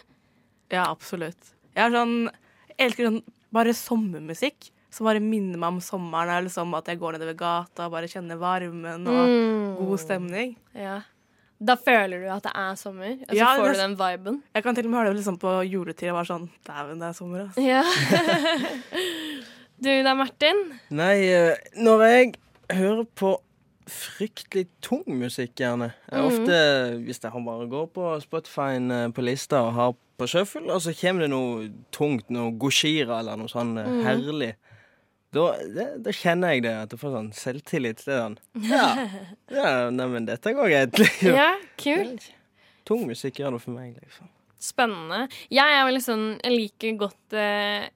Ja, 0.71 0.85
absolutt. 0.91 1.55
Jeg 1.75 1.87
er 1.87 1.91
sånn 1.95 2.31
Jeg 2.79 2.91
elsker 2.91 3.07
sånn 3.09 3.23
bare 3.53 3.73
sommermusikk. 3.75 4.71
Som 4.91 5.05
bare 5.07 5.21
minner 5.21 5.59
meg 5.61 5.69
om 5.75 5.81
sommeren. 5.85 6.31
Eller 6.33 6.47
liksom 6.49 6.73
at 6.79 6.87
jeg 6.89 6.99
går 7.01 7.13
nedover 7.19 7.35
gata 7.37 7.87
og 7.87 7.93
bare 7.93 8.09
kjenner 8.09 8.39
varmen 8.41 9.07
og 9.07 9.29
Mm. 9.29 9.77
god 9.87 10.01
stemning. 10.01 10.57
Ja. 10.75 11.01
Da 11.61 11.75
føler 11.75 12.21
du 12.23 12.29
at 12.31 12.43
det 12.45 12.53
er 12.55 12.75
sommer, 12.79 13.17
og 13.19 13.33
så 13.33 13.35
Ja, 13.35 13.47
får 13.59 13.73
du 13.73 13.79
den 13.81 13.97
viben. 13.99 14.37
Jeg 14.55 14.63
kan 14.63 14.75
til 14.77 14.85
og 14.87 14.91
med 14.93 15.01
høre 15.01 15.11
det 15.13 15.17
liksom 15.25 15.39
på 15.43 15.57
juletid 15.69 16.09
og 16.13 16.21
være 16.21 16.29
sånn 16.31 16.45
Dæven, 16.65 17.01
det 17.01 17.09
er 17.09 17.13
sommer, 17.19 17.41
altså. 17.49 17.65
Ja. 17.67 17.83
du 19.83 19.91
da, 20.05 20.15
Martin? 20.15 20.61
Nei, 20.95 21.17
eh, 21.29 21.57
når 21.79 22.05
jeg 22.07 22.35
hører 22.79 23.05
på 23.19 23.35
fryktelig 23.89 24.67
tung 24.85 25.05
musikk, 25.07 25.55
gjerne 25.61 25.93
Mhm. 26.13 26.25
Ofte 26.25 26.59
hvis 27.05 27.21
jeg 27.23 27.33
bare 27.45 27.67
går 27.69 27.87
på 27.95 28.21
Spotify-en 28.23 28.91
eh, 28.91 29.09
på 29.11 29.23
lista 29.25 29.63
og 29.67 29.73
har 29.75 29.95
på 30.19 30.27
shuffle, 30.27 30.71
og 30.73 30.81
så 30.83 30.93
kommer 31.01 31.21
det 31.27 31.31
noe 31.31 31.69
tungt, 31.93 32.29
noe 32.31 32.53
Goshira 32.59 33.21
eller 33.21 33.37
noe 33.37 33.49
sånn 33.49 33.75
Mhm. 33.77 34.03
herlig. 34.05 34.55
Da, 35.33 35.53
det, 35.61 36.03
da 36.03 36.11
kjenner 36.11 36.55
jeg 36.55 36.63
det, 36.63 36.73
at 36.73 36.91
jeg 36.91 36.99
får 37.01 37.13
sånn 37.13 37.33
selvtillit. 37.37 37.97
til 37.99 38.13
den. 38.15 38.39
Ja, 38.65 39.09
ja 39.51 39.91
neimen, 39.91 40.25
dette 40.27 40.55
går 40.57 40.69
greit. 40.73 40.93
Liksom. 40.99 41.35
Ja, 41.37 41.55
kult. 41.77 42.31
Tung 42.87 43.07
musikk 43.07 43.35
gjør 43.37 43.53
det 43.53 43.61
for 43.63 43.71
meg, 43.73 43.95
liksom. 44.03 44.29
Spennende. 44.59 45.29
Jeg 45.51 45.69
er 45.71 45.85
veldig 45.87 46.03
sånn 46.03 46.41
Jeg 46.43 46.53
liker 46.57 46.97
godt 46.99 47.33
eh, 47.37 47.89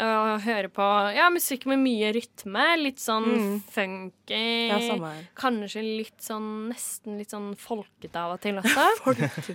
å 0.00 0.38
høre 0.42 0.68
på 0.74 0.86
ja, 1.14 1.28
musikk 1.30 1.66
med 1.70 1.78
mye 1.82 2.12
rytme. 2.16 2.64
Litt 2.82 2.98
sånn 3.02 3.26
Mm. 3.34 3.60
funky. 3.70 4.40
Ja, 4.70 4.78
samme 4.80 5.10
her. 5.12 5.24
Kanskje 5.36 5.82
litt 5.84 6.20
sånn 6.24 6.68
nesten 6.70 7.18
litt 7.20 7.30
sånn 7.34 7.52
folkete 7.60 8.16
av 8.20 8.34
og 8.36 8.40
til 8.44 8.56
også. 8.62 8.86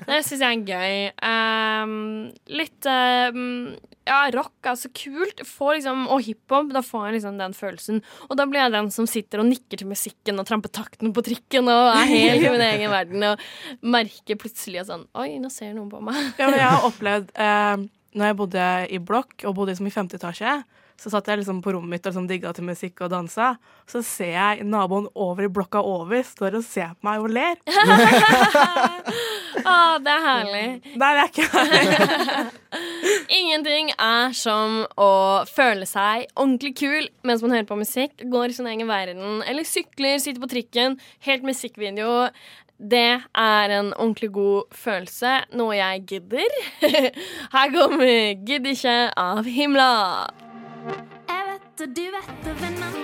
Det 0.06 0.20
syns 0.26 0.44
jeg 0.46 0.62
er 0.62 0.66
gøy. 0.70 0.98
Um, 1.26 1.96
litt 2.54 2.86
um, 2.90 3.76
ja, 4.10 4.20
rock 4.34 4.70
er 4.70 4.78
så 4.80 4.90
kult. 4.96 5.44
Får 5.46 5.80
liksom, 5.80 6.06
og 6.14 6.24
hiphop. 6.26 6.72
Da 6.74 6.82
får 6.86 7.08
jeg 7.10 7.18
liksom 7.20 7.38
den 7.42 7.54
følelsen. 7.58 8.02
Og 8.30 8.38
da 8.40 8.46
blir 8.50 8.64
jeg 8.66 8.76
den 8.78 8.90
som 8.96 9.08
sitter 9.10 9.44
og 9.44 9.50
nikker 9.52 9.82
til 9.84 9.90
musikken 9.92 10.40
og 10.42 10.48
tramper 10.50 10.72
takten 10.74 11.14
på 11.14 11.26
trikken 11.26 11.70
og 11.70 11.92
er 11.96 12.10
helt 12.10 12.46
i 12.46 12.50
min 12.54 12.66
egen 12.70 12.92
verden 12.94 13.28
og 13.34 13.46
merker 13.86 14.38
plutselig 14.40 14.86
sånn 14.90 15.06
Oi, 15.20 15.38
nå 15.42 15.50
ser 15.54 15.74
noen 15.76 15.90
på 15.92 16.02
meg. 16.04 16.18
Ja, 16.40 16.48
men 16.50 16.60
jeg 16.62 16.70
har 16.70 16.86
opplevd 16.88 17.32
eh, 17.36 17.88
Når 18.18 18.32
jeg 18.32 18.38
bodde 18.40 18.68
i 18.90 19.00
blokk 19.00 19.46
og 19.46 19.56
bodde 19.58 19.74
liksom 19.74 19.90
i 19.90 19.94
femte 19.94 20.18
etasje, 20.18 20.60
så 21.00 21.12
satt 21.14 21.30
jeg 21.32 21.40
liksom 21.40 21.62
på 21.64 21.72
rommet 21.72 21.94
mitt 21.94 22.04
og 22.04 22.12
liksom 22.12 22.26
digga 22.28 22.52
til 22.56 22.66
musikk 22.68 23.00
og 23.06 23.12
dansa. 23.14 23.54
Så 23.88 24.02
ser 24.04 24.34
jeg 24.34 24.66
naboen 24.68 25.08
over 25.16 25.46
i 25.46 25.52
blokka 25.52 25.80
over 25.86 26.26
står 26.28 26.58
og 26.60 26.66
ser 26.68 26.92
på 26.98 27.08
meg 27.08 27.24
og 27.24 27.32
ler. 27.32 27.56
Å, 29.64 29.76
det 30.04 30.12
er 30.12 30.26
herlig. 30.26 30.66
Det 30.92 31.08
er 31.08 31.22
ikke 31.30 31.48
ikke. 31.48 32.50
Ingenting 33.40 33.94
er 33.96 34.34
som 34.38 34.82
å 35.00 35.12
føle 35.50 35.88
seg 35.90 36.28
ordentlig 36.36 36.76
kul 36.82 37.08
mens 37.28 37.44
man 37.46 37.56
hører 37.56 37.70
på 37.70 37.80
musikk, 37.80 38.26
går 38.30 38.52
i 38.52 38.58
sin 38.58 38.70
egen 38.70 38.90
verden, 38.90 39.44
eller 39.48 39.68
sykler, 39.68 40.20
sitter 40.22 40.42
på 40.44 40.52
trikken, 40.52 41.00
helt 41.26 41.48
musikkvideo. 41.48 42.28
Det 42.80 43.20
er 43.36 43.72
en 43.76 43.90
ordentlig 44.00 44.30
god 44.32 44.70
følelse, 44.72 45.34
noe 45.52 45.76
jeg 45.76 46.04
gidder. 46.08 46.54
Her 47.56 47.74
kommer 47.74 48.08
'Gidd 48.08 48.70
ikke' 48.72 49.12
av 49.20 49.44
Himla. 49.44 50.28
Jeg 51.28 51.44
vet 51.50 51.84
og 51.84 51.98
du 51.98 52.06
vet 52.16 52.48
og 52.48 52.62
venner. 52.62 52.96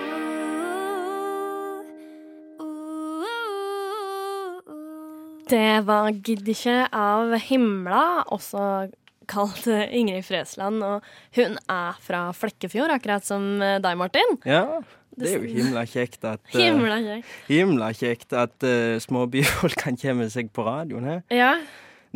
Det 5.52 5.86
var 5.86 6.08
'Gidd 6.08 6.48
ikke' 6.48 6.88
av 6.96 7.36
Himla, 7.36 8.24
også 8.32 8.88
kalt 9.28 9.66
Ingrid 9.68 10.24
Fresland. 10.24 10.80
Og 10.80 11.04
hun 11.36 11.58
er 11.68 12.00
fra 12.00 12.30
Flekkefjord, 12.32 12.96
akkurat 12.96 13.28
som 13.28 13.58
deg, 13.60 13.92
Martin. 14.00 14.40
Ja, 14.48 14.80
det 15.16 15.32
er 15.32 15.40
jo 15.40 15.48
himla 15.48 15.86
kjekt 15.88 16.24
at 16.28 16.40
eh, 16.52 16.60
Himla 16.60 17.00
kjekt. 17.00 17.34
Himla 17.48 17.90
kjekt 17.96 18.36
at 18.36 18.66
uh, 18.66 18.96
småbyfolk 19.00 19.76
kan 19.80 19.96
komme 20.00 20.28
seg 20.32 20.52
på 20.52 20.66
radioen 20.66 21.08
her. 21.08 21.20
Ja, 21.32 21.56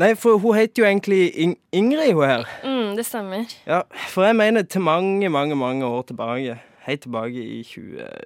Nei, 0.01 0.15
for 0.17 0.39
hun 0.41 0.55
heter 0.57 0.81
jo 0.81 0.87
egentlig 0.89 1.35
In 1.37 1.57
Ingrid, 1.77 2.13
hun 2.15 2.25
her. 2.25 2.45
mm, 2.65 2.97
det 2.97 3.05
stemmer. 3.05 3.45
Ja, 3.67 3.83
for 4.09 4.25
jeg 4.25 4.37
mener 4.37 4.63
til 4.63 4.81
mange, 4.81 5.29
mange 5.29 5.57
mange 5.57 5.85
år 5.87 6.03
tilbake. 6.09 6.57
Helt 6.87 7.03
tilbake 7.03 7.43
i 7.45 7.63
2012-13, 7.63 8.17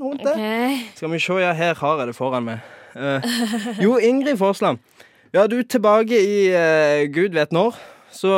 rundt 0.00 0.22
det. 0.24 0.32
Okay. 0.32 0.78
Skal 0.94 1.12
vi 1.12 1.18
se, 1.18 1.32
ja, 1.32 1.52
her 1.52 1.74
har 1.74 1.98
jeg 1.98 2.06
det 2.06 2.16
foran 2.16 2.44
meg. 2.46 2.58
Uh, 2.94 3.20
jo, 3.82 3.98
Ingrid 3.98 4.36
Forsland. 4.36 4.78
Ja, 5.34 5.46
du 5.46 5.62
tilbake 5.62 6.16
i 6.16 6.48
uh, 6.48 7.12
gud 7.12 7.36
vet 7.36 7.52
når. 7.52 7.76
Så 8.10 8.30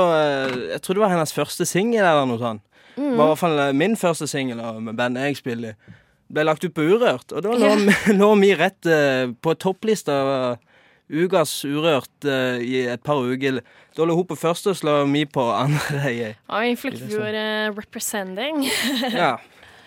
jeg 0.73 0.83
tror 0.83 0.95
det 0.95 1.01
var 1.01 1.13
hennes 1.13 1.33
første 1.33 1.63
singel 1.69 2.03
eller 2.03 2.25
noe 2.27 2.39
sånt. 2.41 2.63
Det 2.99 3.15
var 3.17 3.25
i 3.25 3.33
hvert 3.33 3.41
fall 3.45 3.59
eh, 3.63 3.73
min 3.79 3.95
første 3.97 4.27
singel 4.31 4.61
av- 4.61 4.81
med 4.83 4.97
bandet 4.99 5.29
jeg 5.31 5.39
spiller 5.41 5.75
i. 5.77 5.95
Ble 6.29 6.43
lagt 6.45 6.65
ut 6.67 6.75
på 6.77 6.85
Urørt, 6.85 7.31
og 7.33 7.41
da 7.47 7.55
lå, 7.57 7.69
vi- 7.87 8.15
lå 8.21 8.27
vi 8.43 8.51
rett 8.59 8.85
uh, 8.91 9.31
på 9.41 9.55
topplista. 9.57 10.17
eh, 10.53 10.65
Ukas 11.09 11.63
Urørt 11.65 12.27
uh, 12.29 12.59
i 12.61 12.83
et 12.93 13.01
par 13.07 13.23
uker. 13.25 13.63
Da 13.97 14.05
lå 14.05 14.13
hun 14.19 14.27
på 14.29 14.37
første, 14.37 14.75
og 14.75 14.77
så 14.77 14.85
lå 14.91 14.97
vi 15.15 15.23
på 15.25 15.41
andre. 15.65 16.35
Oi, 16.53 16.75
Flekkefjord 16.77 17.39
representing. 17.79 18.67
Ja, 19.23 19.39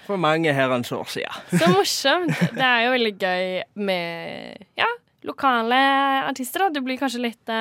for 0.08 0.18
mange 0.18 0.50
herrens 0.58 0.90
år 0.92 1.06
siden. 1.14 1.46
Så 1.54 1.70
morsomt. 1.76 2.34
Det 2.58 2.66
er 2.66 2.88
jo 2.88 2.96
veldig 2.96 3.14
gøy 3.22 3.46
med 3.86 4.66
ja, 4.82 4.90
lokale 5.30 5.78
artister. 6.26 6.66
Da. 6.66 6.72
Du 6.74 6.82
blir 6.82 6.98
kanskje 6.98 7.22
litt 7.28 7.54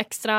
ekstra 0.00 0.38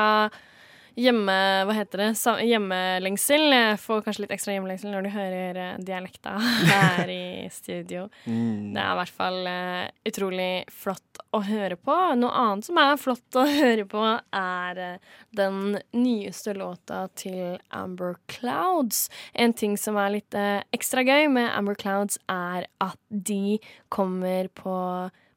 hjemme... 0.98 1.36
Hva 1.66 1.74
heter 1.76 2.02
det? 2.02 2.10
Hjemmelengsel. 2.48 3.46
Jeg 3.52 3.78
får 3.82 4.02
kanskje 4.06 4.24
litt 4.24 4.34
ekstra 4.36 4.54
hjemmelengsel 4.54 4.92
når 4.92 5.06
du 5.06 5.10
hører 5.14 5.60
eh, 5.60 5.72
dialekta 5.84 6.34
her 6.70 7.10
i 7.12 7.48
studio. 7.52 8.06
Det 8.24 8.80
er 8.80 8.92
i 8.92 8.98
hvert 9.00 9.14
fall 9.14 9.40
eh, 9.50 9.88
utrolig 10.10 10.50
flott 10.72 11.22
å 11.34 11.42
høre 11.46 11.78
på. 11.80 11.96
Noe 12.20 12.44
annet 12.44 12.68
som 12.68 12.80
er 12.82 13.00
flott 13.00 13.40
å 13.40 13.46
høre 13.60 13.86
på, 13.90 14.04
er 14.38 14.82
eh, 14.84 15.18
den 15.36 15.78
nyeste 15.96 16.54
låta 16.58 17.06
til 17.18 17.58
Amber 17.74 18.18
Clouds. 18.30 19.08
En 19.32 19.54
ting 19.56 19.78
som 19.80 19.98
er 20.00 20.16
litt 20.18 20.38
ekstra 20.74 21.04
gøy 21.06 21.28
med 21.32 21.50
Amber 21.52 21.78
Clouds, 21.78 22.18
er 22.30 22.68
at 22.82 23.00
de 23.10 23.58
kommer 23.92 24.48
på 24.54 24.74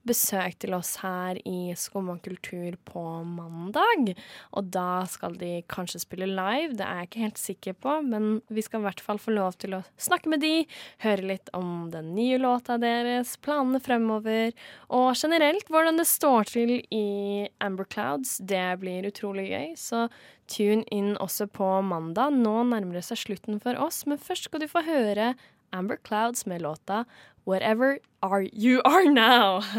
besøk 0.07 0.57
til 0.61 0.75
oss 0.77 0.95
her 1.03 1.39
i 1.47 1.73
Skumma 1.77 2.17
kultur 2.23 2.77
på 2.87 3.03
mandag. 3.27 4.13
Og 4.57 4.69
da 4.73 5.03
skal 5.09 5.37
de 5.39 5.61
kanskje 5.69 6.01
spille 6.03 6.29
live, 6.29 6.75
det 6.77 6.85
er 6.85 7.01
jeg 7.01 7.09
ikke 7.09 7.25
helt 7.25 7.41
sikker 7.41 7.77
på, 7.83 7.97
men 8.07 8.29
vi 8.53 8.63
skal 8.65 8.81
i 8.81 8.87
hvert 8.87 9.03
fall 9.03 9.21
få 9.21 9.35
lov 9.35 9.57
til 9.61 9.77
å 9.77 9.83
snakke 10.01 10.31
med 10.31 10.43
de, 10.43 10.65
høre 11.03 11.27
litt 11.33 11.51
om 11.57 11.89
den 11.93 12.13
nye 12.17 12.39
låta 12.41 12.79
deres, 12.81 13.35
planene 13.43 13.81
fremover, 13.83 14.55
og 14.93 15.11
generelt 15.17 15.69
hvordan 15.71 15.99
det 15.99 16.07
står 16.09 16.49
til 16.53 16.73
i 16.93 17.47
Amber 17.63 17.87
Clouds. 17.89 18.37
Det 18.39 18.65
blir 18.81 19.07
utrolig 19.09 19.49
gøy, 19.51 19.69
så 19.79 20.07
tune 20.47 20.85
inn 20.93 21.15
også 21.19 21.49
på 21.51 21.67
mandag. 21.85 22.35
Nå 22.35 22.61
nærmer 22.71 22.99
det 22.99 23.05
seg 23.09 23.19
slutten 23.25 23.61
for 23.63 23.77
oss, 23.83 24.05
men 24.07 24.21
først 24.21 24.47
skal 24.47 24.63
du 24.63 24.69
få 24.71 24.85
høre 24.87 25.33
Amber 25.75 25.99
Clouds 26.03 26.45
med 26.45 26.61
låta 26.61 27.03
Whatever 27.47 27.99
Are 28.21 28.43
You 28.43 28.81
Are 28.83 29.05
Now. 29.09 29.61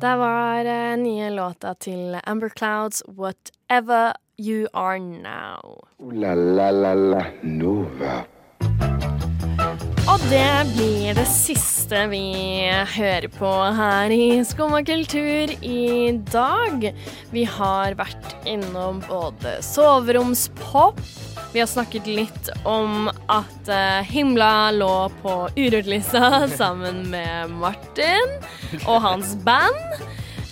Det 0.00 0.16
var 0.16 0.64
uh, 0.64 0.96
nye 0.96 1.30
låta 1.30 1.74
til 1.74 2.16
Amber 2.24 2.48
Clouds 2.48 3.02
Whatever 3.08 4.12
You 4.38 4.68
Are 4.72 4.98
Now. 4.98 5.84
Uh, 6.00 6.12
la 6.12 6.34
la 6.34 6.70
la 6.70 6.94
la 6.94 7.22
Nova. 7.42 8.24
Og 10.06 10.20
det 10.30 10.72
blir 10.72 11.16
det 11.18 11.26
siste 11.28 12.06
vi 12.08 12.24
hører 12.96 13.28
på 13.36 13.52
her 13.76 14.12
i 14.16 14.44
Skumma 14.48 14.80
kultur 14.86 15.52
i 15.60 16.12
dag. 16.32 16.92
Vi 17.32 17.44
har 17.44 17.96
vært 18.00 18.36
innom 18.48 19.02
både 19.08 19.58
soveromspop, 19.60 21.00
vi 21.52 21.60
har 21.60 21.66
snakket 21.66 22.06
litt 22.06 22.48
om 22.64 23.08
at 23.32 23.68
eh, 23.68 24.02
Himla 24.04 24.70
lå 24.70 25.08
på 25.22 25.34
Urørt-lista 25.56 26.48
sammen 26.60 27.06
med 27.10 27.50
Martin 27.50 28.34
og 28.84 29.00
hans 29.04 29.34
band. 29.46 30.02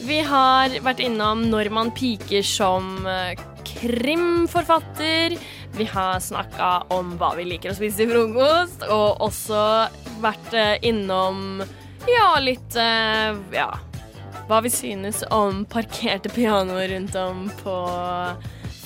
Vi 0.05 0.21
har 0.25 0.73
vært 0.85 1.03
innom 1.05 1.47
når 1.51 1.71
man 1.75 1.93
piker 1.97 2.45
som 2.47 3.07
eh, 3.09 3.35
krimforfatter. 3.75 5.37
Vi 5.75 5.89
har 5.91 6.21
snakka 6.23 6.71
om 6.95 7.17
hva 7.21 7.35
vi 7.37 7.49
liker 7.51 7.73
å 7.73 7.77
spise 7.77 8.05
til 8.05 8.13
frokost, 8.15 8.87
og 8.89 9.25
også 9.29 9.65
vært 10.25 10.57
eh, 10.57 10.77
innom 10.89 11.65
ja, 12.09 12.35
litt 12.41 12.77
ja, 12.77 13.71
hva 14.49 14.59
vi 14.61 14.69
synes 14.69 15.23
om 15.33 15.63
parkerte 15.65 16.29
pianoer 16.33 16.91
rundt 16.93 17.17
om 17.17 17.47
på 17.63 17.79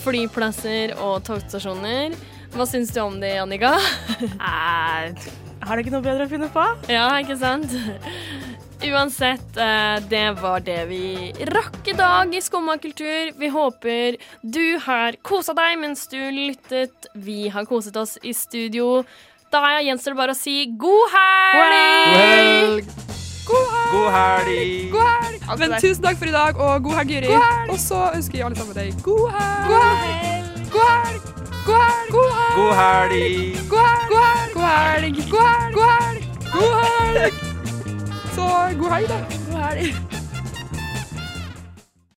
flyplasser 0.02 0.94
og 1.02 1.20
togstasjoner. 1.26 2.14
Hva 2.54 2.64
syns 2.68 2.92
du 2.94 3.00
om 3.04 3.18
det, 3.20 3.34
Jannika? 3.38 3.74
Eh, 4.24 5.28
Har 5.66 5.76
det 5.76 5.82
ikke 5.84 5.92
noe 5.96 6.04
bedre 6.04 6.24
å 6.26 6.30
finne 6.30 6.48
på? 6.54 6.62
Ja, 6.90 7.08
ikke 7.20 7.37
sant? 7.40 7.72
Uansett, 8.78 9.56
eh, 9.58 9.96
det 10.08 10.24
var 10.40 10.61
det 10.62 10.78
vi 10.87 11.32
rakk 11.50 11.80
i 11.90 11.96
dag 11.98 12.34
i 12.34 12.40
Skumma 12.42 12.76
kultur. 12.78 13.32
Vi 13.37 13.48
håper 13.50 14.16
du 14.42 14.78
har 14.84 15.18
kosa 15.26 15.54
deg 15.58 15.80
mens 15.82 16.06
du 16.12 16.18
lyttet. 16.30 17.11
Vi 17.18 17.48
har 17.50 17.66
koset 17.66 17.96
oss 17.98 18.16
i 18.22 18.32
studio. 18.38 19.02
Da 19.50 19.80
gjenstår 19.82 20.14
det 20.14 20.20
bare 20.22 20.37
å 20.37 20.38
si 20.38 20.61
god 20.78 21.11
helg! 21.14 21.58
God 21.58 22.22
helg! 22.22 23.27
God 23.48 23.66
helg! 23.74 23.90
God 23.92 24.11
helg! 24.18 24.90
God 24.92 25.06
helg. 25.08 25.58
Men 25.58 25.80
tusen 25.80 26.02
takk 26.04 26.18
for 26.20 26.28
i 26.28 26.34
dag, 26.34 26.56
og 26.61 26.82
god 26.84 26.94
helg, 26.98 27.11
Jyri. 27.14 27.28
Og 27.72 27.78
så 27.80 28.00
ønsker 28.14 28.32
vi 28.38 28.44
alle 28.44 28.56
sammen 28.56 28.76
deg 28.76 29.02
god 29.02 29.30
helg. 29.37 29.66
God 29.68 29.82
helg! 30.02 30.44
God 30.72 30.88
helg! 31.04 31.22
God 31.68 32.30
helg! 32.37 32.58
God 32.58 32.72
helg! 32.76 34.14
God 34.52 34.68
helg! 34.68 35.16
God 35.32 35.46
helg! 35.48 36.22
God 36.52 36.74
helg! 36.82 37.34
Så 38.34 38.44
god 38.78 38.90
helg, 38.94 39.08
da. 39.08 39.18
God 39.50 39.61
helg. 39.62 40.17